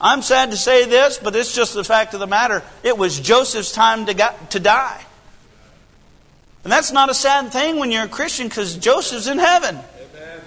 I'm 0.00 0.22
sad 0.22 0.50
to 0.50 0.56
say 0.56 0.84
this, 0.84 1.18
but 1.18 1.36
it's 1.36 1.54
just 1.54 1.74
the 1.74 1.84
fact 1.84 2.14
of 2.14 2.20
the 2.20 2.26
matter. 2.26 2.62
It 2.82 2.98
was 2.98 3.20
Joseph's 3.20 3.72
time 3.72 4.06
to, 4.06 4.14
got, 4.14 4.50
to 4.50 4.60
die. 4.60 5.04
And 6.64 6.72
that's 6.72 6.90
not 6.90 7.08
a 7.08 7.14
sad 7.14 7.52
thing 7.52 7.78
when 7.78 7.92
you're 7.92 8.04
a 8.04 8.08
Christian 8.08 8.48
because 8.48 8.76
Joseph's 8.76 9.28
in 9.28 9.38
heaven. 9.38 9.76
Amen. 9.76 10.40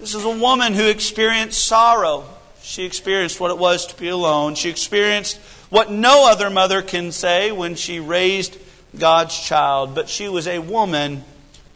This 0.00 0.16
is 0.16 0.24
a 0.24 0.36
woman 0.36 0.74
who 0.74 0.88
experienced 0.88 1.64
sorrow. 1.64 2.24
She 2.62 2.84
experienced 2.84 3.38
what 3.38 3.52
it 3.52 3.58
was 3.58 3.86
to 3.86 3.96
be 3.96 4.08
alone. 4.08 4.56
She 4.56 4.68
experienced 4.68 5.36
what 5.70 5.92
no 5.92 6.28
other 6.28 6.50
mother 6.50 6.82
can 6.82 7.12
say 7.12 7.52
when 7.52 7.76
she 7.76 8.00
raised 8.00 8.58
God's 8.98 9.38
child. 9.38 9.94
But 9.94 10.08
she 10.08 10.28
was 10.28 10.48
a 10.48 10.58
woman 10.58 11.22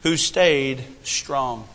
who 0.02 0.16
stayed 0.16 0.84
strong. 1.04 1.68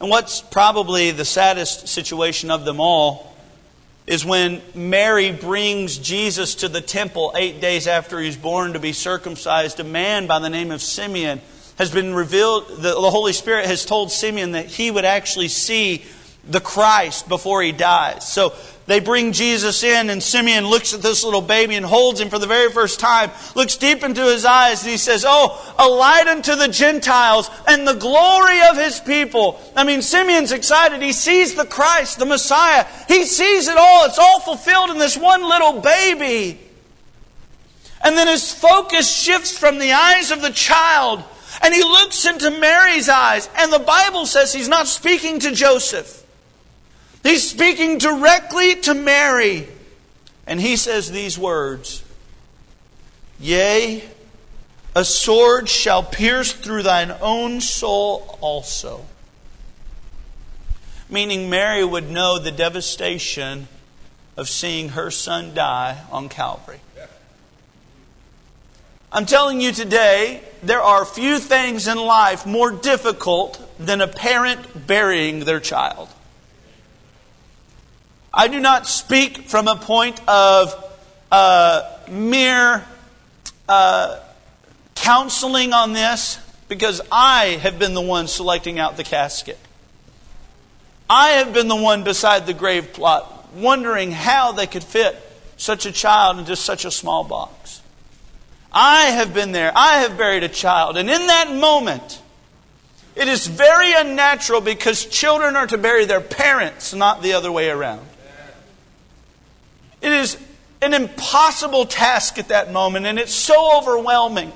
And 0.00 0.10
what's 0.10 0.40
probably 0.40 1.10
the 1.10 1.24
saddest 1.24 1.88
situation 1.88 2.50
of 2.50 2.64
them 2.64 2.80
all 2.80 3.34
is 4.06 4.24
when 4.24 4.60
Mary 4.74 5.32
brings 5.32 5.96
Jesus 5.96 6.56
to 6.56 6.68
the 6.68 6.80
temple 6.80 7.32
eight 7.36 7.60
days 7.60 7.86
after 7.86 8.20
he's 8.20 8.36
born 8.36 8.74
to 8.74 8.78
be 8.78 8.92
circumcised. 8.92 9.80
A 9.80 9.84
man 9.84 10.26
by 10.26 10.38
the 10.38 10.50
name 10.50 10.70
of 10.70 10.82
Simeon 10.82 11.40
has 11.78 11.90
been 11.90 12.14
revealed, 12.14 12.68
the, 12.68 12.92
Holy 12.92 13.32
Spirit 13.32 13.66
has 13.66 13.84
told 13.84 14.12
Simeon 14.12 14.52
that 14.52 14.66
he 14.66 14.90
would 14.90 15.04
actually 15.04 15.48
see 15.48 16.04
the 16.46 16.60
Christ 16.60 17.28
before 17.28 17.62
he 17.62 17.72
dies. 17.72 18.28
So 18.30 18.52
they 18.86 19.00
bring 19.00 19.32
Jesus 19.32 19.82
in, 19.82 20.10
and 20.10 20.22
Simeon 20.22 20.66
looks 20.66 20.92
at 20.92 21.00
this 21.00 21.24
little 21.24 21.40
baby 21.40 21.74
and 21.74 21.86
holds 21.86 22.20
him 22.20 22.28
for 22.28 22.38
the 22.38 22.46
very 22.46 22.70
first 22.70 23.00
time, 23.00 23.30
looks 23.54 23.76
deep 23.76 24.02
into 24.02 24.22
his 24.22 24.44
eyes, 24.44 24.82
and 24.82 24.90
he 24.90 24.98
says, 24.98 25.24
Oh, 25.26 25.74
a 25.78 25.88
light 25.88 26.26
unto 26.26 26.54
the 26.54 26.68
Gentiles 26.68 27.50
and 27.66 27.88
the 27.88 27.94
glory 27.94 28.60
of 28.70 28.76
his 28.76 29.00
people. 29.00 29.58
I 29.74 29.84
mean, 29.84 30.02
Simeon's 30.02 30.52
excited. 30.52 31.00
He 31.00 31.12
sees 31.12 31.54
the 31.54 31.64
Christ, 31.64 32.18
the 32.18 32.26
Messiah. 32.26 32.86
He 33.08 33.24
sees 33.24 33.68
it 33.68 33.78
all. 33.78 34.04
It's 34.04 34.18
all 34.18 34.40
fulfilled 34.40 34.90
in 34.90 34.98
this 34.98 35.16
one 35.16 35.42
little 35.48 35.80
baby. 35.80 36.60
And 38.02 38.18
then 38.18 38.28
his 38.28 38.52
focus 38.52 39.10
shifts 39.10 39.56
from 39.56 39.78
the 39.78 39.92
eyes 39.92 40.30
of 40.30 40.42
the 40.42 40.50
child, 40.50 41.24
and 41.62 41.72
he 41.72 41.82
looks 41.82 42.26
into 42.26 42.50
Mary's 42.50 43.08
eyes. 43.08 43.48
And 43.56 43.72
the 43.72 43.78
Bible 43.78 44.26
says 44.26 44.52
he's 44.52 44.68
not 44.68 44.88
speaking 44.88 45.38
to 45.40 45.52
Joseph. 45.52 46.23
He's 47.24 47.48
speaking 47.48 47.96
directly 47.98 48.76
to 48.82 48.94
Mary. 48.94 49.66
And 50.46 50.60
he 50.60 50.76
says 50.76 51.10
these 51.10 51.36
words 51.38 52.04
Yea, 53.40 54.04
a 54.94 55.04
sword 55.04 55.68
shall 55.68 56.02
pierce 56.02 56.52
through 56.52 56.84
thine 56.84 57.12
own 57.20 57.60
soul 57.60 58.38
also. 58.40 59.06
Meaning, 61.08 61.50
Mary 61.50 61.84
would 61.84 62.10
know 62.10 62.38
the 62.38 62.52
devastation 62.52 63.68
of 64.36 64.48
seeing 64.48 64.90
her 64.90 65.10
son 65.10 65.54
die 65.54 66.02
on 66.10 66.28
Calvary. 66.28 66.80
I'm 69.12 69.26
telling 69.26 69.60
you 69.60 69.72
today, 69.72 70.42
there 70.62 70.82
are 70.82 71.04
few 71.04 71.38
things 71.38 71.86
in 71.86 71.98
life 71.98 72.46
more 72.46 72.72
difficult 72.72 73.60
than 73.78 74.00
a 74.00 74.08
parent 74.08 74.86
burying 74.86 75.40
their 75.40 75.60
child. 75.60 76.08
I 78.36 78.48
do 78.48 78.58
not 78.58 78.88
speak 78.88 79.48
from 79.48 79.68
a 79.68 79.76
point 79.76 80.20
of 80.26 80.74
uh, 81.30 81.88
mere 82.10 82.84
uh, 83.68 84.20
counseling 84.96 85.72
on 85.72 85.92
this 85.92 86.40
because 86.68 87.00
I 87.12 87.58
have 87.62 87.78
been 87.78 87.94
the 87.94 88.00
one 88.00 88.26
selecting 88.26 88.80
out 88.80 88.96
the 88.96 89.04
casket. 89.04 89.58
I 91.08 91.28
have 91.30 91.52
been 91.52 91.68
the 91.68 91.76
one 91.76 92.02
beside 92.02 92.46
the 92.46 92.54
grave 92.54 92.92
plot 92.92 93.54
wondering 93.54 94.10
how 94.10 94.50
they 94.50 94.66
could 94.66 94.82
fit 94.82 95.16
such 95.56 95.86
a 95.86 95.92
child 95.92 96.40
into 96.40 96.56
such 96.56 96.84
a 96.84 96.90
small 96.90 97.22
box. 97.22 97.82
I 98.72 99.10
have 99.10 99.32
been 99.32 99.52
there. 99.52 99.70
I 99.76 99.98
have 99.98 100.18
buried 100.18 100.42
a 100.42 100.48
child. 100.48 100.96
And 100.96 101.08
in 101.08 101.26
that 101.28 101.54
moment, 101.54 102.20
it 103.14 103.28
is 103.28 103.46
very 103.46 103.92
unnatural 103.94 104.60
because 104.60 105.04
children 105.06 105.54
are 105.54 105.68
to 105.68 105.78
bury 105.78 106.04
their 106.04 106.20
parents, 106.20 106.92
not 106.92 107.22
the 107.22 107.34
other 107.34 107.52
way 107.52 107.70
around. 107.70 108.04
It 110.04 110.12
is 110.12 110.36
an 110.82 110.92
impossible 110.92 111.86
task 111.86 112.38
at 112.38 112.48
that 112.48 112.70
moment, 112.70 113.06
and 113.06 113.18
it's 113.18 113.34
so 113.34 113.78
overwhelming. 113.78 114.52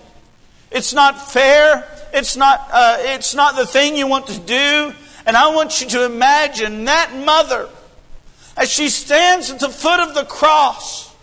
It's 0.70 0.92
not 0.92 1.32
fair. 1.32 1.88
It's 2.12 2.36
not, 2.36 2.68
uh, 2.70 2.98
it's 3.00 3.34
not 3.34 3.56
the 3.56 3.64
thing 3.64 3.96
you 3.96 4.06
want 4.06 4.26
to 4.26 4.38
do. 4.38 4.92
And 5.24 5.36
I 5.38 5.54
want 5.54 5.80
you 5.80 5.88
to 5.88 6.04
imagine 6.04 6.84
that 6.84 7.14
mother 7.24 7.70
as 8.58 8.70
she 8.70 8.90
stands 8.90 9.50
at 9.50 9.58
the 9.60 9.70
foot 9.70 10.00
of 10.00 10.14
the 10.14 10.24
cross 10.24 11.14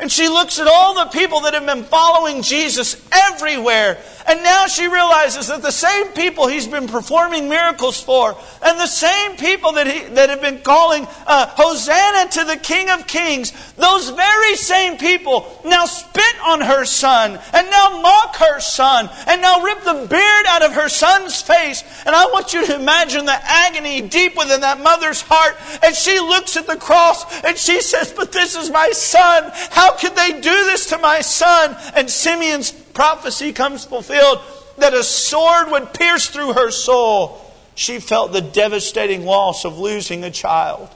and 0.00 0.10
she 0.10 0.28
looks 0.28 0.58
at 0.58 0.66
all 0.66 0.94
the 0.94 1.10
people 1.12 1.40
that 1.42 1.54
have 1.54 1.66
been 1.66 1.84
following 1.84 2.42
Jesus 2.42 3.00
everywhere. 3.12 3.98
And 4.26 4.42
now 4.42 4.66
she 4.66 4.86
realizes 4.86 5.48
that 5.48 5.62
the 5.62 5.70
same 5.70 6.08
people 6.08 6.46
he's 6.46 6.66
been 6.66 6.88
performing 6.88 7.48
miracles 7.48 8.00
for, 8.00 8.36
and 8.62 8.78
the 8.78 8.86
same 8.86 9.36
people 9.36 9.72
that, 9.72 9.86
he, 9.86 10.00
that 10.14 10.30
have 10.30 10.40
been 10.40 10.60
calling 10.60 11.06
uh, 11.26 11.46
Hosanna 11.48 12.30
to 12.30 12.44
the 12.44 12.56
King 12.56 12.88
of 12.90 13.06
Kings, 13.06 13.52
those 13.74 14.08
very 14.10 14.56
same 14.56 14.96
people 14.96 15.60
now 15.64 15.84
spit 15.84 16.34
on 16.46 16.62
her 16.62 16.84
son, 16.84 17.38
and 17.52 17.70
now 17.70 18.00
mock 18.00 18.36
her 18.36 18.60
son, 18.60 19.10
and 19.26 19.42
now 19.42 19.62
rip 19.62 19.82
the 19.84 20.06
beard 20.08 20.46
out 20.48 20.64
of 20.64 20.72
her 20.72 20.88
son's 20.88 21.42
face. 21.42 21.82
And 22.06 22.14
I 22.14 22.26
want 22.26 22.54
you 22.54 22.66
to 22.66 22.76
imagine 22.76 23.26
the 23.26 23.38
agony 23.42 24.00
deep 24.00 24.36
within 24.36 24.60
that 24.62 24.80
mother's 24.80 25.20
heart. 25.20 25.56
And 25.82 25.94
she 25.94 26.18
looks 26.18 26.56
at 26.56 26.66
the 26.66 26.76
cross 26.76 27.24
and 27.42 27.56
she 27.56 27.80
says, 27.80 28.12
But 28.12 28.32
this 28.32 28.56
is 28.56 28.70
my 28.70 28.90
son. 28.90 29.50
How 29.70 29.96
could 29.96 30.14
they 30.14 30.32
do 30.32 30.40
this 30.40 30.86
to 30.90 30.98
my 30.98 31.20
son? 31.20 31.76
And 31.94 32.08
Simeon's 32.10 32.72
prophecy 32.94 33.52
comes 33.52 33.84
fulfilled 33.84 34.40
that 34.78 34.94
a 34.94 35.04
sword 35.04 35.70
would 35.70 35.92
pierce 35.92 36.28
through 36.28 36.54
her 36.54 36.70
soul. 36.70 37.40
She 37.74 37.98
felt 37.98 38.32
the 38.32 38.40
devastating 38.40 39.24
loss 39.24 39.64
of 39.64 39.78
losing 39.78 40.24
a 40.24 40.30
child. 40.30 40.88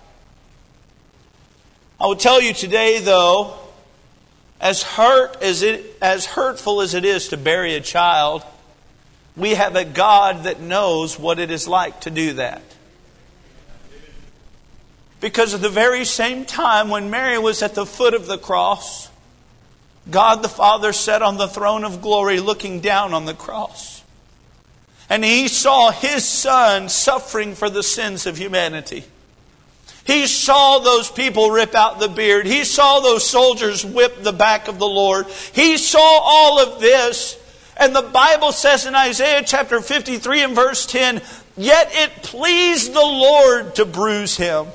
I 2.01 2.07
will 2.07 2.17
tell 2.17 2.41
you 2.41 2.53
today, 2.53 3.01
though, 3.01 3.55
as 4.61 4.83
hurt 4.83 5.43
as 5.43 5.63
it 5.63 5.97
as 6.01 6.27
hurtful 6.27 6.81
as 6.81 6.95
it 6.95 7.05
is 7.05 7.29
to 7.29 7.37
bury 7.37 7.75
a 7.75 7.81
child, 7.81 8.45
we 9.37 9.51
have 9.51 9.77
a 9.77 9.85
God 9.85 10.45
that 10.45 10.61
knows 10.61 11.19
what 11.19 11.39
it 11.39 11.51
is 11.51 11.69
like 11.69 12.01
to 12.03 12.11
do 12.11 12.35
that. 12.35 12.63
Because 15.21 15.55
at 15.55 15.61
the 15.61 15.69
very 15.69 16.05
same 16.05 16.45
time 16.45 16.91
when 16.91 17.11
Mary 17.11 17.39
was 17.39 17.63
at 17.63 17.75
the 17.75 17.87
foot 17.87 18.15
of 18.15 18.27
the 18.27 18.39
cross, 18.39 19.08
God 20.11 20.43
the 20.43 20.49
Father 20.49 20.93
sat 20.93 21.23
on 21.23 21.37
the 21.37 21.49
throne 21.49 21.85
of 21.85 22.01
glory 22.01 22.41
looking 22.41 22.81
down 22.81 23.13
on 23.13 23.25
the 23.25 23.35
cross. 23.35 24.03
And 25.11 25.25
he 25.25 25.49
saw 25.49 25.91
his 25.91 26.25
son 26.25 26.89
suffering 26.89 27.55
for 27.55 27.71
the 27.71 27.83
sins 27.83 28.27
of 28.27 28.37
humanity. 28.37 29.05
He 30.05 30.27
saw 30.27 30.79
those 30.79 31.11
people 31.11 31.51
rip 31.51 31.75
out 31.75 32.01
the 32.01 32.09
beard. 32.09 32.47
He 32.47 32.65
saw 32.65 33.01
those 33.01 33.29
soldiers 33.29 33.85
whip 33.85 34.23
the 34.23 34.33
back 34.33 34.69
of 34.69 34.79
the 34.79 34.89
Lord. 34.89 35.27
He 35.53 35.77
saw 35.77 36.21
all 36.23 36.59
of 36.59 36.81
this. 36.81 37.39
And 37.77 37.95
the 37.95 38.03
Bible 38.03 38.53
says 38.53 38.87
in 38.87 38.95
Isaiah 38.95 39.43
chapter 39.47 39.81
53 39.81 40.43
and 40.43 40.55
verse 40.55 40.87
10, 40.87 41.23
Yet 41.57 41.91
it 41.93 42.23
pleased 42.23 42.93
the 42.93 43.01
Lord 43.01 43.75
to 43.75 43.85
bruise 43.85 44.37
him. 44.37 44.69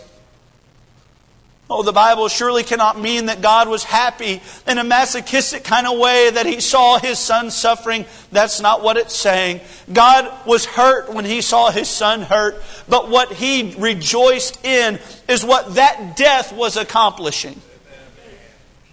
Oh, 1.69 1.81
the 1.81 1.93
Bible 1.93 2.27
surely 2.27 2.63
cannot 2.63 2.99
mean 2.99 3.27
that 3.27 3.41
God 3.41 3.69
was 3.69 3.83
happy 3.83 4.41
in 4.67 4.77
a 4.77 4.83
masochistic 4.83 5.63
kind 5.63 5.87
of 5.87 5.97
way 5.97 6.29
that 6.29 6.45
he 6.45 6.59
saw 6.59 6.99
his 6.99 7.17
son 7.17 7.51
suffering. 7.51 8.05
That's 8.31 8.59
not 8.59 8.83
what 8.83 8.97
it's 8.97 9.15
saying. 9.15 9.61
God 9.91 10.31
was 10.45 10.65
hurt 10.65 11.13
when 11.13 11.23
he 11.23 11.41
saw 11.41 11.71
his 11.71 11.87
son 11.87 12.21
hurt, 12.21 12.61
but 12.89 13.09
what 13.09 13.31
he 13.31 13.75
rejoiced 13.77 14.63
in 14.65 14.99
is 15.29 15.45
what 15.45 15.75
that 15.75 16.17
death 16.17 16.53
was 16.53 16.75
accomplishing. 16.75 17.59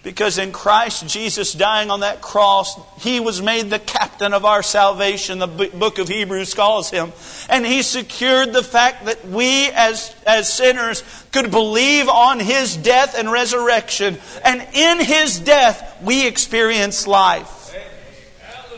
Because 0.03 0.39
in 0.39 0.51
Christ 0.51 1.07
Jesus 1.07 1.53
dying 1.53 1.91
on 1.91 1.99
that 1.99 2.21
cross, 2.21 2.75
He 3.03 3.19
was 3.19 3.39
made 3.41 3.69
the 3.69 3.77
captain 3.77 4.33
of 4.33 4.45
our 4.45 4.63
salvation, 4.63 5.37
the 5.37 5.47
book 5.47 5.99
of 5.99 6.07
Hebrews 6.07 6.55
calls 6.55 6.89
Him. 6.89 7.13
And 7.49 7.65
He 7.65 7.83
secured 7.83 8.51
the 8.51 8.63
fact 8.63 9.05
that 9.05 9.27
we 9.27 9.69
as, 9.69 10.15
as 10.25 10.51
sinners 10.51 11.03
could 11.31 11.51
believe 11.51 12.09
on 12.09 12.39
His 12.39 12.75
death 12.75 13.15
and 13.15 13.31
resurrection. 13.31 14.17
And 14.43 14.67
in 14.73 15.05
His 15.05 15.39
death, 15.39 16.01
we 16.01 16.25
experience 16.25 17.05
life. 17.05 17.60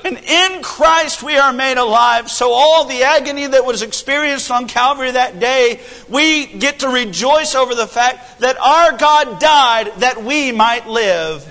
And 0.03 0.17
in 0.17 0.61
Christ 0.61 1.23
we 1.23 1.37
are 1.37 1.53
made 1.53 1.77
alive. 1.77 2.29
So 2.29 2.51
all 2.51 2.85
the 2.85 3.03
agony 3.03 3.47
that 3.47 3.65
was 3.65 3.81
experienced 3.81 4.51
on 4.51 4.67
Calvary 4.67 5.11
that 5.11 5.39
day, 5.39 5.79
we 6.09 6.45
get 6.45 6.79
to 6.79 6.89
rejoice 6.89 7.55
over 7.55 7.73
the 7.73 7.87
fact 7.87 8.39
that 8.41 8.57
our 8.57 8.97
God 8.97 9.39
died 9.39 9.91
that 9.97 10.23
we 10.23 10.51
might 10.51 10.87
live. 10.87 11.47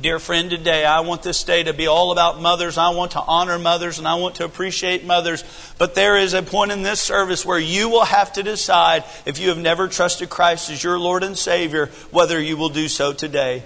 Dear 0.00 0.18
friend, 0.18 0.48
today 0.48 0.86
I 0.86 1.00
want 1.00 1.22
this 1.22 1.44
day 1.44 1.62
to 1.64 1.74
be 1.74 1.86
all 1.86 2.10
about 2.10 2.40
mothers. 2.40 2.78
I 2.78 2.88
want 2.90 3.10
to 3.12 3.20
honor 3.20 3.58
mothers 3.58 3.98
and 3.98 4.08
I 4.08 4.14
want 4.14 4.36
to 4.36 4.46
appreciate 4.46 5.04
mothers. 5.04 5.44
But 5.76 5.94
there 5.94 6.16
is 6.16 6.32
a 6.32 6.42
point 6.42 6.72
in 6.72 6.82
this 6.82 7.02
service 7.02 7.44
where 7.44 7.58
you 7.58 7.90
will 7.90 8.06
have 8.06 8.32
to 8.34 8.42
decide 8.42 9.04
if 9.26 9.38
you 9.38 9.50
have 9.50 9.58
never 9.58 9.88
trusted 9.88 10.30
Christ 10.30 10.70
as 10.70 10.82
your 10.82 10.98
Lord 10.98 11.22
and 11.22 11.36
Savior, 11.36 11.90
whether 12.10 12.40
you 12.40 12.56
will 12.56 12.70
do 12.70 12.88
so 12.88 13.12
today. 13.12 13.62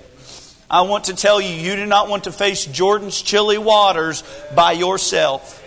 I 0.70 0.82
want 0.82 1.04
to 1.04 1.14
tell 1.14 1.40
you, 1.40 1.54
you 1.54 1.76
do 1.76 1.86
not 1.86 2.08
want 2.08 2.24
to 2.24 2.32
face 2.32 2.64
Jordan's 2.64 3.20
chilly 3.20 3.58
waters 3.58 4.24
by 4.54 4.72
yourself. 4.72 5.62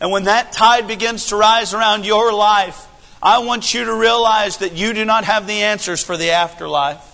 And 0.00 0.10
when 0.10 0.24
that 0.24 0.52
tide 0.52 0.88
begins 0.88 1.26
to 1.26 1.36
rise 1.36 1.74
around 1.74 2.06
your 2.06 2.32
life, 2.32 2.86
I 3.22 3.40
want 3.40 3.74
you 3.74 3.84
to 3.84 3.94
realize 3.94 4.58
that 4.58 4.72
you 4.72 4.94
do 4.94 5.04
not 5.04 5.24
have 5.24 5.46
the 5.46 5.62
answers 5.62 6.02
for 6.02 6.16
the 6.16 6.30
afterlife. 6.30 7.06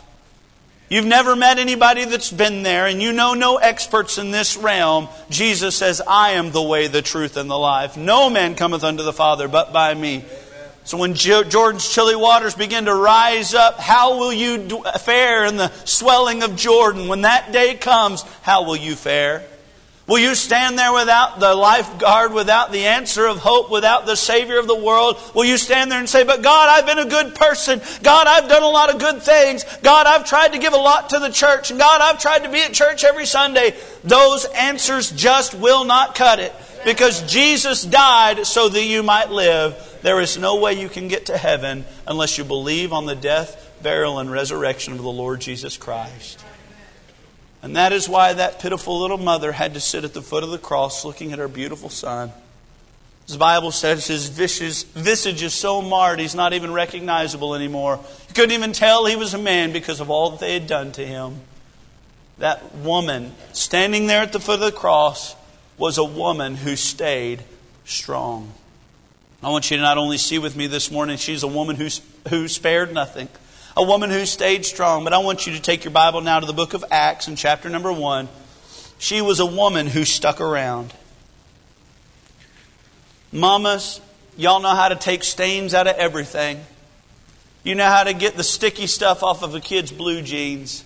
You've 0.89 1.05
never 1.05 1.35
met 1.35 1.59
anybody 1.59 2.05
that's 2.05 2.31
been 2.31 2.63
there, 2.63 2.87
and 2.87 3.03
you 3.03 3.13
know 3.13 3.35
no 3.35 3.57
experts 3.57 4.19
in 4.19 4.31
this 4.31 4.57
realm. 4.57 5.09
Jesus 5.29 5.77
says, 5.77 6.01
I 6.07 6.33
am 6.33 6.53
the 6.53 6.63
way, 6.63 6.87
the 6.87 7.03
truth, 7.03 7.37
and 7.37 7.51
the 7.51 7.59
life. 7.59 7.97
No 7.97 8.31
man 8.31 8.55
cometh 8.55 8.85
unto 8.85 9.03
the 9.03 9.13
Father 9.13 9.49
but 9.49 9.73
by 9.73 9.95
me. 9.95 10.25
So 10.87 10.99
when 10.99 11.15
Jordan's 11.15 11.93
chilly 11.93 12.15
waters 12.15 12.55
begin 12.55 12.85
to 12.85 12.95
rise 12.95 13.55
up, 13.55 13.81
how 13.81 14.19
will 14.19 14.33
you 14.33 14.83
fare 15.01 15.45
in 15.45 15.57
the 15.57 15.73
swelling 15.85 16.45
of 16.45 16.55
Jordan? 16.55 17.09
When 17.09 17.23
that 17.23 17.51
day 17.51 17.75
comes, 17.75 18.23
how 18.43 18.65
will 18.65 18.77
you 18.77 18.95
fare? 18.95 19.43
Will 20.07 20.21
you 20.21 20.37
stand 20.37 20.79
there 20.79 20.93
without 20.93 21.41
the 21.41 21.57
lifeguard, 21.57 22.33
without 22.33 22.71
the 22.71 22.87
answer 22.87 23.27
of 23.27 23.39
hope, 23.39 23.69
without 23.69 24.07
the 24.07 24.15
Savior 24.15 24.61
of 24.61 24.69
the 24.69 24.77
world? 24.77 25.21
Will 25.35 25.45
you 25.45 25.59
stand 25.59 25.91
there 25.91 25.99
and 25.99 26.09
say, 26.09 26.23
But 26.23 26.43
God, 26.43 26.69
I've 26.69 26.87
been 26.87 27.05
a 27.05 27.11
good 27.11 27.35
person. 27.35 27.81
God, 28.05 28.29
I've 28.29 28.49
done 28.49 28.63
a 28.63 28.69
lot 28.69 28.95
of 28.95 29.01
good 29.01 29.21
things. 29.21 29.65
God, 29.83 30.07
I've 30.07 30.25
tried 30.25 30.53
to 30.53 30.61
give 30.61 30.73
a 30.73 30.77
lot 30.77 31.11
to 31.11 31.19
the 31.19 31.31
church. 31.31 31.77
God, 31.77 32.01
I've 32.01 32.21
tried 32.21 32.45
to 32.45 32.49
be 32.49 32.63
at 32.63 32.73
church 32.73 33.03
every 33.03 33.27
Sunday. 33.27 33.75
Those 34.05 34.45
answers 34.45 35.11
just 35.11 35.53
will 35.53 35.85
not 35.85 36.15
cut 36.15 36.39
it. 36.39 36.55
Because 36.85 37.23
Jesus 37.23 37.83
died 37.83 38.47
so 38.47 38.69
that 38.69 38.85
you 38.85 39.03
might 39.03 39.33
live. 39.33 39.75
There 40.07 40.21
is 40.21 40.39
no 40.39 40.55
way 40.55 40.75
you 40.75 40.89
can 40.89 41.09
get 41.09 41.27
to 41.27 41.37
heaven 41.37 41.85
unless 42.07 42.39
you 42.39 42.45
believe 42.45 42.93
on 42.93 43.07
the 43.07 43.17
death, 43.17 43.77
burial, 43.83 44.21
and 44.21 44.31
resurrection 44.31 44.93
of 44.93 45.03
the 45.03 45.11
Lord 45.11 45.41
Jesus 45.41 45.77
Christ. 45.77 46.45
And 47.61 47.75
that 47.75 47.93
is 47.93 48.09
why 48.09 48.33
that 48.33 48.61
pitiful 48.61 49.01
little 49.01 49.19
mother 49.19 49.51
had 49.51 49.75
to 49.75 49.81
sit 49.81 50.05
at 50.05 50.15
the 50.15 50.23
foot 50.23 50.45
of 50.45 50.51
the 50.51 50.59
cross 50.59 51.05
looking 51.05 51.33
at 51.33 51.41
her 51.41 51.49
beautiful 51.49 51.89
son. 51.91 52.31
The 53.27 53.37
Bible 53.37 53.73
says 53.73 54.07
his 54.07 54.29
visage 54.29 55.43
is 55.43 55.55
so 55.55 55.83
marred 55.83 56.21
he's 56.21 56.37
not 56.37 56.53
even 56.53 56.73
recognizable 56.73 57.57
anymore. 57.57 57.99
You 58.29 58.35
couldn't 58.35 58.53
even 58.53 58.73
tell 58.73 59.07
he 59.07 59.17
was 59.17 59.35
a 59.35 59.39
man 59.39 59.73
because 59.73 59.99
of 59.99 60.09
all 60.09 60.31
that 60.31 60.39
they 60.39 60.55
had 60.55 60.69
done 60.69 60.93
to 60.93 61.05
him. 61.05 61.41
that 62.39 62.77
woman 62.77 63.35
standing 63.53 64.07
there 64.07 64.23
at 64.23 64.33
the 64.33 64.39
foot 64.39 64.61
of 64.61 64.67
the 64.67 64.71
cross 64.71 65.35
was 65.77 65.99
a 65.99 66.05
woman 66.05 66.55
who 66.55 66.77
stayed 66.77 67.43
strong. 67.85 68.53
I 69.43 69.51
want 69.51 69.71
you 69.71 69.77
to 69.77 69.83
not 69.83 69.99
only 69.99 70.19
see 70.19 70.39
with 70.39 70.57
me 70.57 70.67
this 70.67 70.91
morning, 70.91 71.19
she's 71.19 71.43
a 71.43 71.49
woman 71.49 71.77
who, 71.77 71.89
who 72.31 72.49
spared 72.49 72.93
nothing, 72.93 73.29
a 73.77 73.83
woman 73.83 74.11
who 74.11 74.25
stayed 74.25 74.65
strong, 74.65 75.05
but 75.05 75.13
I 75.13 75.19
want 75.19 75.47
you 75.47 75.53
to 75.53 75.61
take 75.61 75.85
your 75.85 75.93
Bible 75.93 76.21
now 76.23 76.41
to 76.41 76.47
the 76.47 76.53
book 76.53 76.75
of 76.75 76.85
Acts 76.91 77.29
in 77.29 77.37
chapter 77.37 77.69
number 77.69 77.93
1. 77.93 78.29
She 78.99 79.21
was 79.21 79.39
a 79.39 79.47
woman 79.47 79.87
who 79.87 80.05
stuck 80.05 80.41
around. 80.41 80.95
Mamas, 83.31 84.01
y'all 84.39 84.61
know 84.61 84.75
how 84.75 84.89
to 84.89 84.97
take 84.97 85.23
stains 85.23 85.75
out 85.75 85.87
of 85.87 85.97
everything. 85.97 86.61
You 87.63 87.75
know 87.75 87.85
how 87.85 88.05
to 88.05 88.15
get 88.15 88.37
the 88.37 88.45
sticky 88.45 88.87
stuff 88.87 89.23
off 89.23 89.43
of 89.43 89.55
a 89.55 89.61
kid's 89.61 89.93
blue 89.93 90.23
jeans. 90.23 90.85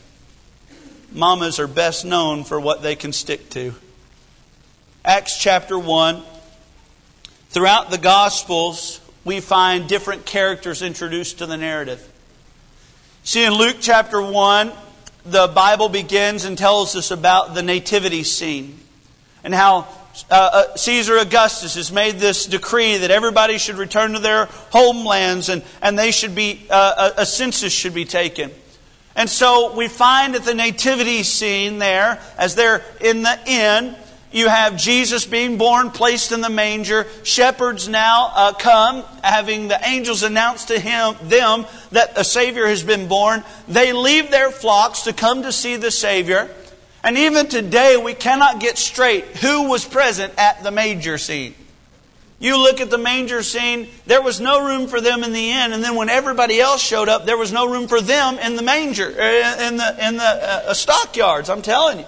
Mamas 1.13 1.61
are 1.61 1.69
best 1.69 2.05
known 2.05 2.43
for 2.43 2.59
what 2.59 2.83
they 2.83 2.97
can 2.97 3.13
stick 3.13 3.51
to. 3.51 3.75
Acts 5.05 5.39
chapter 5.39 5.79
1. 5.79 6.23
Throughout 7.51 7.91
the 7.91 7.99
Gospels, 7.99 9.01
we 9.25 9.41
find 9.41 9.89
different 9.89 10.25
characters 10.25 10.83
introduced 10.83 11.39
to 11.39 11.47
the 11.47 11.57
narrative. 11.57 12.01
See, 13.25 13.45
in 13.45 13.55
Luke 13.55 13.79
chapter 13.81 14.23
1, 14.23 14.71
the 15.27 15.49
Bible 15.49 15.89
begins 15.89 16.45
and 16.45 16.57
tells 16.57 16.95
us 16.95 17.11
about 17.11 17.57
the 17.57 17.63
nativity 17.65 18.23
scene 18.23 18.79
and 19.43 19.53
how 19.53 19.89
uh, 20.31 20.51
uh, 20.53 20.77
Caesar 20.77 21.19
Augustus 21.19 21.75
has 21.75 21.91
made 21.91 22.21
this 22.21 22.47
decree 22.47 22.99
that 22.99 23.11
everybody 23.11 23.59
should 23.59 23.79
return 23.79 24.13
to 24.13 24.21
their 24.21 24.45
homelands 24.71 25.49
and, 25.49 25.65
and 25.83 25.99
they 25.99 26.13
should 26.13 26.37
be, 26.37 26.69
uh, 26.71 27.13
a, 27.17 27.23
a 27.23 27.27
census 27.27 27.73
should 27.73 27.95
be 27.95 28.05
taken. 28.05 28.53
And 29.17 29.29
so 29.29 29.75
we 29.75 29.89
find 29.89 30.37
at 30.37 30.45
the 30.45 30.55
nativity 30.55 31.25
scene 31.25 31.81
there, 31.81 32.23
as 32.39 32.55
they're 32.55 32.85
in 33.01 33.23
the 33.23 33.39
inn, 33.45 33.97
you 34.33 34.49
have 34.49 34.77
Jesus 34.77 35.27
being 35.27 35.59
born, 35.59 35.91
placed 35.91 36.31
in 36.31 36.41
the 36.41 36.51
manger. 36.51 37.07
Shepherds 37.25 37.89
now 37.89 38.31
uh, 38.33 38.53
come, 38.53 39.03
having 39.25 39.69
the 39.69 39.81
angels 39.85 40.23
announce 40.23 40.67
to 40.67 40.79
him 40.79 41.17
them 41.23 41.67
that 41.91 42.17
a 42.17 42.23
Savior 42.23 42.67
has 42.67 42.83
been 42.85 43.09
born. 43.09 43.43
They 43.67 43.93
leave 43.93 44.31
their 44.31 44.51
flocks 44.51 45.03
to 45.03 45.13
come 45.13 45.43
to 45.43 45.53
see 45.53 45.77
the 45.77 45.91
Savior. 45.91 46.49
And 47.03 47.19
even 47.19 47.49
today, 47.49 47.97
we 47.97 48.15
cannot 48.15 48.61
get 48.61 48.79
straight 48.79 49.25
who 49.25 49.69
was 49.69 49.85
present 49.85 50.33
at 50.39 50.63
the 50.63 50.71
manger 50.71 51.19
scene. 51.19 51.55
You 52.39 52.57
look 52.57 52.81
at 52.81 52.89
the 52.89 52.99
manger 52.99 53.43
scene, 53.43 53.89
there 54.07 54.23
was 54.23 54.41
no 54.41 54.65
room 54.67 54.87
for 54.87 55.01
them 55.01 55.25
in 55.25 55.33
the 55.33 55.51
inn, 55.51 55.73
and 55.75 55.85
then 55.85 55.95
when 55.95 56.09
everybody 56.09 56.59
else 56.59 56.81
showed 56.81 57.09
up, 57.09 57.27
there 57.27 57.37
was 57.37 57.53
no 57.53 57.71
room 57.71 57.87
for 57.87 58.01
them 58.01 58.39
in 58.39 58.57
the 58.57 58.63
manger, 58.63 59.09
uh, 59.09 59.67
in 59.67 59.77
the, 59.77 60.09
in 60.09 60.17
the 60.17 60.25
uh, 60.25 60.73
stockyards, 60.73 61.51
I'm 61.51 61.61
telling 61.61 61.99
you. 61.99 62.07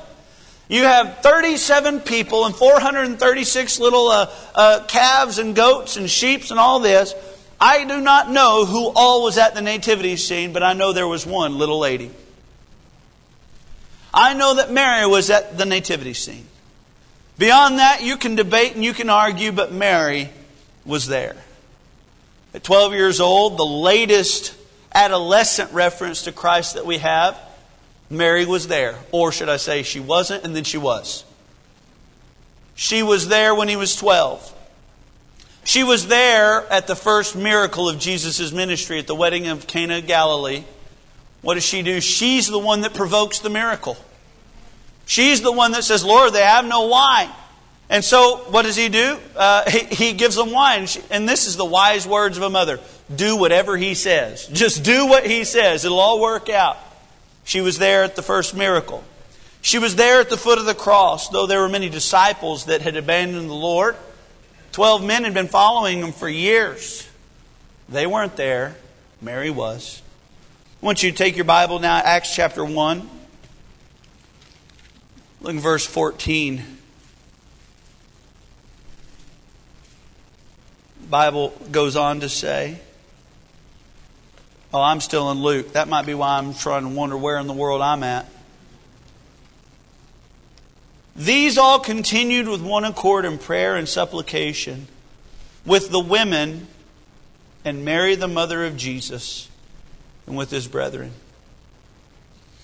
You 0.73 0.85
have 0.85 1.19
37 1.19 2.01
people 2.01 2.47
and 2.47 2.55
436 2.57 3.79
little 3.79 4.09
uh, 4.09 4.31
uh, 4.55 4.85
calves 4.89 5.37
and 5.37 5.55
goats 5.55 5.99
and 5.99 6.09
sheep 6.09 6.51
and 6.51 6.59
all 6.59 6.81
this. 6.81 7.15
I 7.61 7.85
do 7.85 8.01
not 8.01 8.31
know 8.31 8.65
who 8.65 8.91
all 8.97 9.23
was 9.23 9.37
at 9.37 9.55
the 9.55 9.61
nativity 9.61 10.17
scene, 10.17 10.55
but 10.55 10.63
I 10.63 10.73
know 10.73 10.95
there 10.95 11.07
was 11.07 11.27
one 11.27 11.59
little 11.59 11.79
lady. 11.79 12.11
I 14.15 14.33
know 14.33 14.55
that 14.55 14.73
Mary 14.73 15.05
was 15.05 15.29
at 15.29 15.59
the 15.59 15.67
nativity 15.67 16.15
scene. 16.15 16.47
Beyond 17.37 17.79
that, 17.79 18.03
you 18.03 18.17
can 18.17 18.35
debate 18.35 18.75
and 18.75 18.83
you 18.83 18.95
can 18.95 19.11
argue, 19.11 19.53
but 19.53 19.73
Mary 19.73 20.31
was 20.87 21.07
there. 21.07 21.37
At 22.55 22.65
12 22.65 22.95
years 22.95 23.21
old, 23.21 23.59
the 23.59 23.67
latest 23.67 24.55
adolescent 24.95 25.71
reference 25.73 26.23
to 26.23 26.33
Christ 26.33 26.77
that 26.77 26.87
we 26.87 26.97
have, 26.97 27.39
Mary 28.13 28.45
was 28.45 28.69
there. 28.69 28.97
Or 29.11 29.33
should 29.33 29.49
I 29.49 29.57
say, 29.57 29.83
she 29.83 29.99
wasn't, 29.99 30.45
and 30.45 30.55
then 30.55 30.65
she 30.65 30.79
was. 30.79 31.25
She 32.75 33.03
was 33.03 33.29
there 33.29 33.55
when 33.55 33.69
he 33.69 33.77
was 33.77 33.97
12. 33.97 34.55
She 35.65 35.83
was 35.83 36.09
there 36.09 36.71
at 36.71 36.87
the 36.87 36.97
first 36.97 37.37
miracle 37.37 37.89
of 37.89 37.99
Jesus' 37.99 38.53
ministry 38.53 38.99
at 38.99 39.07
the 39.07 39.15
wedding 39.15 39.47
of 39.47 39.67
Cana 39.67 39.99
of 39.99 40.07
Galilee. 40.07 40.65
What 41.41 41.55
does 41.55 41.65
she 41.65 41.83
do? 41.83 42.01
She's 42.01 42.49
the 42.49 42.59
one 42.59 42.83
that 42.83 42.95
provokes 42.95 43.39
the 43.39 43.51
miracle. 43.51 43.97
She's 45.07 45.41
the 45.41 45.53
one 45.53 45.73
that 45.73 45.85
says, 45.85 46.05
Lord, 46.05 46.33
they 46.33 46.43
have 46.43 46.67
no 46.67 46.87
wine. 46.87 47.31
And 47.89 48.05
so, 48.05 48.39
what 48.51 48.63
does 48.63 48.77
he 48.77 48.89
do? 48.89 49.19
Uh, 49.37 49.71
he, 49.71 49.79
he, 49.81 50.13
gives 50.13 50.37
them 50.37 50.51
wine. 50.51 50.87
And 51.11 51.29
this 51.29 51.47
is 51.47 51.57
the 51.57 51.65
wise 51.65 52.07
words 52.07 52.37
of 52.37 52.43
a 52.43 52.51
mother 52.51 52.81
do 53.15 53.37
whatever 53.37 53.77
he 53.77 53.95
says. 53.95 54.47
Just 54.47 54.83
do 54.83 55.07
what 55.07 55.27
he 55.27 55.45
says, 55.45 55.85
it'll 55.85 56.01
all 56.01 56.21
work 56.21 56.49
out. 56.49 56.79
She 57.45 57.61
was 57.61 57.79
there 57.79 58.05
at 58.05 58.17
the 58.17 58.23
first 58.23 58.55
miracle. 58.55 59.05
She 59.61 59.79
was 59.79 59.97
there 59.97 60.21
at 60.21 60.31
the 60.31 60.37
foot 60.37 60.59
of 60.59 60.67
the 60.67 60.75
cross, 60.75 61.29
though 61.29 61.47
there 61.47 61.61
were 61.61 61.69
many 61.69 61.89
disciples 61.89 62.67
that 62.67 62.83
had 62.83 62.97
abandoned 62.97 63.49
the 63.49 63.55
Lord. 63.55 63.97
Twelve 64.73 65.05
men 65.05 65.25
had 65.25 65.35
been 65.35 65.49
following 65.49 66.01
him 66.01 66.13
for 66.13 66.29
years. 66.29 67.09
They 67.89 68.07
weren't 68.07 68.37
there. 68.37 68.77
Mary 69.21 69.51
was. 69.51 70.03
I 70.83 70.87
want 70.87 71.03
you 71.03 71.11
to 71.11 71.17
take 71.17 71.37
your 71.37 71.45
Bible 71.45 71.79
now, 71.79 71.99
Acts 71.99 72.35
chapter 72.35 72.65
1. 72.65 73.09
Look 75.43 75.57
at 75.57 75.63
verse 75.63 75.87
14. 75.87 76.65
Bible 81.09 81.53
goes 81.71 81.95
on 81.95 82.21
to 82.21 82.29
say, 82.29 82.79
Oh, 84.75 84.81
I'm 84.81 85.01
still 85.01 85.31
in 85.31 85.43
Luke. 85.43 85.73
That 85.75 85.89
might 85.89 86.07
be 86.07 86.15
why 86.15 86.39
I'm 86.39 86.55
trying 86.55 86.83
to 86.85 86.89
wonder 86.89 87.17
where 87.17 87.39
in 87.39 87.47
the 87.47 87.53
world 87.53 87.83
I'm 87.83 88.03
at. 88.03 88.27
These 91.15 91.59
all 91.59 91.79
continued 91.79 92.49
with 92.49 92.63
one 92.63 92.85
accord 92.85 93.27
in 93.27 93.37
prayer 93.37 93.77
and 93.77 93.87
supplication 93.87 94.87
with 95.67 95.91
the 95.91 96.01
women 96.01 96.69
and 97.65 97.85
Mary, 97.85 98.15
the 98.15 98.29
mother 98.29 98.65
of 98.65 98.77
Jesus, 98.77 99.49
and 100.27 100.37
with 100.37 100.51
his 100.51 100.67
brethren. 100.67 101.13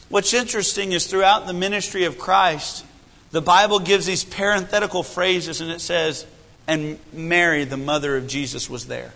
What's 0.09 0.33
interesting 0.33 0.93
is 0.93 1.07
throughout 1.07 1.47
the 1.47 1.53
ministry 1.53 2.05
of 2.05 2.19
Christ, 2.19 2.87
the 3.31 3.43
Bible 3.43 3.79
gives 3.81 4.07
these 4.07 4.25
parenthetical 4.25 5.03
phrases 5.03 5.61
and 5.61 5.71
it 5.71 5.83
says, 5.83 6.25
and 6.67 6.99
Mary, 7.13 7.65
the 7.65 7.77
mother 7.77 8.17
of 8.17 8.27
Jesus, 8.27 8.71
was 8.71 8.87
there. 8.87 9.13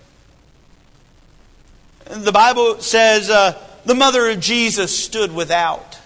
The 2.04 2.32
Bible 2.32 2.80
says, 2.80 3.30
uh, 3.30 3.58
the 3.84 3.94
mother 3.94 4.28
of 4.28 4.40
Jesus 4.40 4.96
stood 4.96 5.34
without. 5.34 5.98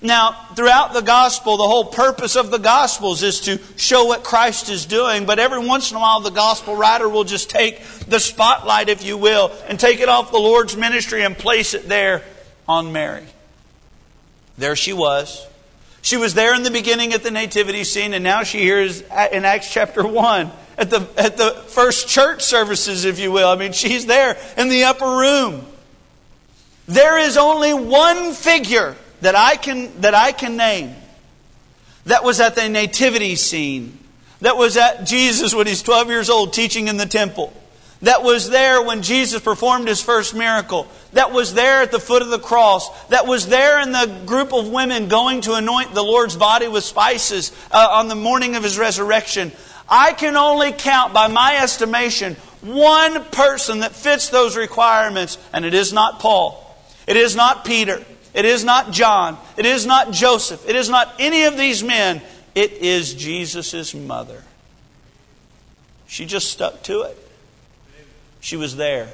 Now, 0.00 0.32
throughout 0.54 0.92
the 0.92 1.02
gospel, 1.02 1.56
the 1.56 1.66
whole 1.66 1.86
purpose 1.86 2.36
of 2.36 2.52
the 2.52 2.58
gospels 2.58 3.24
is 3.24 3.40
to 3.42 3.58
show 3.76 4.04
what 4.04 4.22
Christ 4.22 4.70
is 4.70 4.86
doing, 4.86 5.26
but 5.26 5.40
every 5.40 5.58
once 5.58 5.90
in 5.90 5.96
a 5.96 6.00
while 6.00 6.20
the 6.20 6.30
gospel 6.30 6.76
writer 6.76 7.08
will 7.08 7.24
just 7.24 7.50
take 7.50 7.82
the 8.06 8.20
spotlight, 8.20 8.88
if 8.88 9.04
you 9.04 9.16
will, 9.16 9.50
and 9.66 9.78
take 9.80 9.98
it 9.98 10.08
off 10.08 10.30
the 10.30 10.38
Lord's 10.38 10.76
ministry 10.76 11.24
and 11.24 11.36
place 11.36 11.74
it 11.74 11.88
there 11.88 12.22
on 12.68 12.92
Mary. 12.92 13.26
There 14.56 14.76
she 14.76 14.92
was. 14.92 15.44
She 16.00 16.16
was 16.16 16.34
there 16.34 16.54
in 16.54 16.62
the 16.62 16.70
beginning 16.70 17.12
at 17.12 17.24
the 17.24 17.32
nativity 17.32 17.82
scene, 17.82 18.14
and 18.14 18.22
now 18.22 18.44
she 18.44 18.58
hears 18.58 19.00
in 19.00 19.44
Acts 19.44 19.72
chapter 19.72 20.06
1 20.06 20.50
at 20.78 20.90
the, 20.90 21.06
at 21.16 21.36
the 21.36 21.50
first 21.50 22.08
church 22.08 22.42
services, 22.42 23.04
if 23.04 23.18
you 23.18 23.32
will. 23.32 23.48
I 23.48 23.56
mean, 23.56 23.72
she's 23.72 24.06
there 24.06 24.38
in 24.56 24.68
the 24.68 24.84
upper 24.84 25.04
room. 25.04 25.66
There 26.86 27.18
is 27.18 27.36
only 27.36 27.74
one 27.74 28.32
figure 28.32 28.96
that 29.20 29.34
I 29.34 29.56
can, 29.56 30.00
that 30.00 30.14
I 30.14 30.32
can 30.32 30.56
name 30.56 30.94
that 32.06 32.24
was 32.24 32.40
at 32.40 32.54
the 32.54 32.68
nativity 32.68 33.36
scene, 33.36 33.98
that 34.40 34.56
was 34.56 34.78
at 34.78 35.04
Jesus 35.04 35.54
when 35.54 35.66
he's 35.66 35.82
12 35.82 36.08
years 36.08 36.30
old 36.30 36.54
teaching 36.54 36.88
in 36.88 36.96
the 36.96 37.04
temple 37.04 37.52
that 38.02 38.22
was 38.22 38.48
there 38.48 38.82
when 38.82 39.02
Jesus 39.02 39.42
performed 39.42 39.88
his 39.88 40.00
first 40.00 40.34
miracle, 40.34 40.86
that 41.14 41.32
was 41.32 41.54
there 41.54 41.82
at 41.82 41.90
the 41.90 41.98
foot 41.98 42.22
of 42.22 42.28
the 42.28 42.38
cross, 42.38 42.88
that 43.06 43.26
was 43.26 43.48
there 43.48 43.80
in 43.80 43.90
the 43.90 44.22
group 44.24 44.52
of 44.52 44.68
women 44.68 45.08
going 45.08 45.40
to 45.42 45.54
anoint 45.54 45.94
the 45.94 46.02
Lord's 46.02 46.36
body 46.36 46.68
with 46.68 46.84
spices 46.84 47.50
uh, 47.72 47.88
on 47.90 48.08
the 48.08 48.14
morning 48.14 48.54
of 48.54 48.62
his 48.62 48.78
resurrection. 48.78 49.50
I 49.88 50.12
can 50.12 50.36
only 50.36 50.72
count, 50.72 51.12
by 51.14 51.28
my 51.28 51.58
estimation, 51.62 52.34
one 52.60 53.24
person 53.26 53.80
that 53.80 53.92
fits 53.92 54.28
those 54.28 54.56
requirements, 54.56 55.38
and 55.52 55.64
it 55.64 55.74
is 55.74 55.92
not 55.92 56.20
Paul. 56.20 56.64
It 57.06 57.16
is 57.16 57.34
not 57.34 57.64
Peter. 57.64 58.04
It 58.34 58.44
is 58.44 58.64
not 58.64 58.90
John. 58.90 59.38
It 59.56 59.64
is 59.64 59.86
not 59.86 60.12
Joseph. 60.12 60.68
It 60.68 60.76
is 60.76 60.88
not 60.88 61.14
any 61.18 61.44
of 61.44 61.56
these 61.56 61.82
men. 61.82 62.20
It 62.54 62.72
is 62.72 63.14
Jesus' 63.14 63.94
mother. 63.94 64.42
She 66.06 66.26
just 66.26 66.50
stuck 66.50 66.82
to 66.84 67.02
it. 67.02 67.16
She 68.40 68.56
was 68.56 68.76
there. 68.76 69.08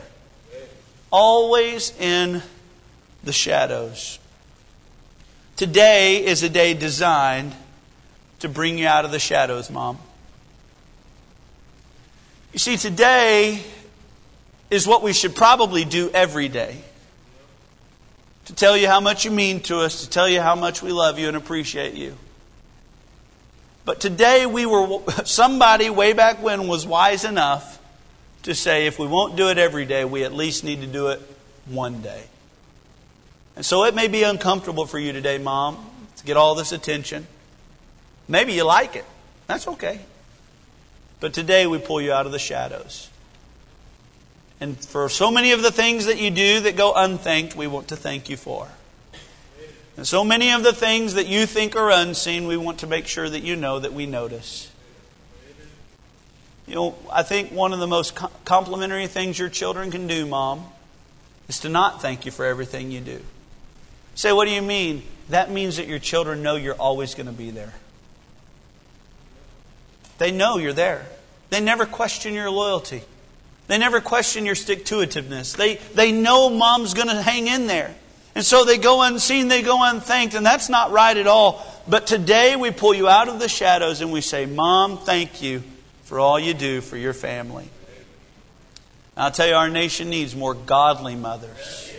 Always 1.10 1.92
in 1.98 2.42
the 3.22 3.32
shadows. 3.32 4.18
Today 5.56 6.24
is 6.24 6.42
a 6.42 6.48
day 6.48 6.74
designed 6.74 7.54
to 8.40 8.48
bring 8.48 8.76
you 8.78 8.86
out 8.86 9.04
of 9.04 9.12
the 9.12 9.18
shadows, 9.18 9.70
Mom. 9.70 9.98
You 12.54 12.60
see, 12.60 12.76
today 12.76 13.60
is 14.70 14.86
what 14.86 15.02
we 15.02 15.12
should 15.12 15.34
probably 15.34 15.84
do 15.84 16.08
every 16.14 16.48
day. 16.48 16.82
to 18.44 18.54
tell 18.54 18.76
you 18.76 18.86
how 18.86 19.00
much 19.00 19.24
you 19.24 19.32
mean 19.32 19.58
to 19.62 19.80
us, 19.80 20.02
to 20.04 20.10
tell 20.10 20.28
you 20.28 20.40
how 20.40 20.54
much 20.54 20.80
we 20.80 20.92
love 20.92 21.18
you 21.18 21.26
and 21.26 21.36
appreciate 21.36 21.94
you. 21.94 22.16
But 23.84 24.00
today 24.00 24.46
we 24.46 24.66
were 24.66 25.00
somebody 25.24 25.90
way 25.90 26.12
back 26.12 26.40
when 26.42 26.68
was 26.68 26.86
wise 26.86 27.24
enough 27.24 27.80
to 28.44 28.54
say 28.54 28.86
if 28.86 29.00
we 29.00 29.08
won't 29.08 29.34
do 29.34 29.48
it 29.48 29.58
every 29.58 29.84
day, 29.84 30.04
we 30.04 30.22
at 30.22 30.32
least 30.32 30.62
need 30.62 30.80
to 30.82 30.86
do 30.86 31.08
it 31.08 31.20
one 31.66 32.02
day. 32.02 32.22
And 33.56 33.66
so 33.66 33.82
it 33.82 33.96
may 33.96 34.06
be 34.06 34.22
uncomfortable 34.22 34.86
for 34.86 35.00
you 35.00 35.12
today, 35.12 35.38
mom, 35.38 35.90
to 36.18 36.24
get 36.24 36.36
all 36.36 36.54
this 36.54 36.70
attention. 36.70 37.26
Maybe 38.28 38.52
you 38.52 38.62
like 38.62 38.94
it. 38.94 39.06
That's 39.48 39.66
okay. 39.66 40.02
But 41.20 41.32
today 41.32 41.66
we 41.66 41.78
pull 41.78 42.00
you 42.00 42.12
out 42.12 42.26
of 42.26 42.32
the 42.32 42.38
shadows. 42.38 43.08
And 44.60 44.78
for 44.78 45.08
so 45.08 45.30
many 45.30 45.52
of 45.52 45.62
the 45.62 45.72
things 45.72 46.06
that 46.06 46.18
you 46.18 46.30
do 46.30 46.60
that 46.60 46.76
go 46.76 46.92
unthanked, 46.94 47.56
we 47.56 47.66
want 47.66 47.88
to 47.88 47.96
thank 47.96 48.28
you 48.28 48.36
for. 48.36 48.68
And 49.96 50.06
so 50.06 50.24
many 50.24 50.50
of 50.50 50.64
the 50.64 50.72
things 50.72 51.14
that 51.14 51.26
you 51.26 51.46
think 51.46 51.76
are 51.76 51.90
unseen, 51.90 52.46
we 52.46 52.56
want 52.56 52.78
to 52.80 52.86
make 52.86 53.06
sure 53.06 53.28
that 53.28 53.40
you 53.40 53.56
know 53.56 53.78
that 53.78 53.92
we 53.92 54.06
notice. 54.06 54.70
You 56.66 56.74
know, 56.74 56.94
I 57.12 57.22
think 57.22 57.52
one 57.52 57.72
of 57.72 57.78
the 57.78 57.86
most 57.86 58.14
complimentary 58.44 59.06
things 59.06 59.38
your 59.38 59.50
children 59.50 59.90
can 59.90 60.06
do, 60.06 60.26
Mom, 60.26 60.64
is 61.48 61.60
to 61.60 61.68
not 61.68 62.00
thank 62.00 62.24
you 62.24 62.32
for 62.32 62.44
everything 62.44 62.90
you 62.90 63.00
do. 63.00 63.20
Say, 64.14 64.32
what 64.32 64.46
do 64.46 64.52
you 64.52 64.62
mean? 64.62 65.02
That 65.28 65.50
means 65.50 65.76
that 65.76 65.86
your 65.86 65.98
children 65.98 66.42
know 66.42 66.56
you're 66.56 66.74
always 66.74 67.14
going 67.14 67.26
to 67.26 67.32
be 67.32 67.50
there. 67.50 67.74
They 70.18 70.30
know 70.30 70.58
you're 70.58 70.72
there. 70.72 71.06
They 71.50 71.60
never 71.60 71.86
question 71.86 72.34
your 72.34 72.50
loyalty. 72.50 73.02
They 73.66 73.78
never 73.78 74.00
question 74.00 74.44
your 74.44 74.54
stick 74.54 74.84
to 74.86 74.96
itiveness. 74.96 75.56
They, 75.56 75.76
they 75.94 76.12
know 76.12 76.50
mom's 76.50 76.94
going 76.94 77.08
to 77.08 77.20
hang 77.20 77.46
in 77.46 77.66
there. 77.66 77.94
And 78.34 78.44
so 78.44 78.64
they 78.64 78.78
go 78.78 79.02
unseen, 79.02 79.48
they 79.48 79.62
go 79.62 79.78
unthanked, 79.82 80.34
and 80.34 80.44
that's 80.44 80.68
not 80.68 80.90
right 80.90 81.16
at 81.16 81.26
all. 81.26 81.64
But 81.86 82.06
today 82.06 82.56
we 82.56 82.70
pull 82.70 82.94
you 82.94 83.08
out 83.08 83.28
of 83.28 83.38
the 83.38 83.48
shadows 83.48 84.00
and 84.00 84.12
we 84.12 84.20
say, 84.20 84.46
Mom, 84.46 84.98
thank 84.98 85.40
you 85.42 85.62
for 86.02 86.18
all 86.18 86.38
you 86.38 86.52
do 86.54 86.80
for 86.80 86.96
your 86.96 87.12
family. 87.12 87.68
And 89.16 89.24
I'll 89.24 89.30
tell 89.30 89.46
you, 89.46 89.54
our 89.54 89.70
nation 89.70 90.10
needs 90.10 90.34
more 90.34 90.54
godly 90.54 91.14
mothers. 91.14 91.92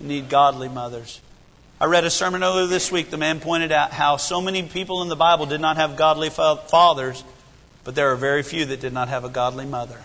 We 0.00 0.06
need 0.06 0.28
godly 0.28 0.68
mothers. 0.68 1.20
I 1.82 1.86
read 1.86 2.04
a 2.04 2.10
sermon 2.10 2.44
earlier 2.44 2.68
this 2.68 2.92
week. 2.92 3.10
The 3.10 3.16
man 3.16 3.40
pointed 3.40 3.72
out 3.72 3.90
how 3.90 4.16
so 4.16 4.40
many 4.40 4.62
people 4.62 5.02
in 5.02 5.08
the 5.08 5.16
Bible 5.16 5.46
did 5.46 5.60
not 5.60 5.78
have 5.78 5.96
godly 5.96 6.30
fathers, 6.30 7.24
but 7.82 7.96
there 7.96 8.12
are 8.12 8.14
very 8.14 8.44
few 8.44 8.66
that 8.66 8.80
did 8.80 8.92
not 8.92 9.08
have 9.08 9.24
a 9.24 9.28
godly 9.28 9.66
mother. 9.66 10.00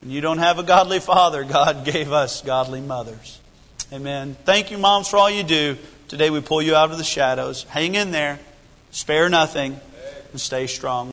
When 0.00 0.12
you 0.12 0.20
don't 0.20 0.38
have 0.38 0.60
a 0.60 0.62
godly 0.62 1.00
father, 1.00 1.42
God 1.42 1.84
gave 1.92 2.12
us 2.12 2.40
godly 2.40 2.80
mothers. 2.80 3.40
Amen. 3.92 4.36
Thank 4.44 4.70
you, 4.70 4.78
moms, 4.78 5.08
for 5.08 5.16
all 5.16 5.28
you 5.28 5.42
do. 5.42 5.76
Today 6.06 6.30
we 6.30 6.40
pull 6.40 6.62
you 6.62 6.76
out 6.76 6.92
of 6.92 6.98
the 6.98 7.04
shadows. 7.04 7.64
Hang 7.64 7.96
in 7.96 8.12
there, 8.12 8.38
spare 8.92 9.28
nothing, 9.28 9.80
and 10.30 10.40
stay 10.40 10.68
strong. 10.68 11.06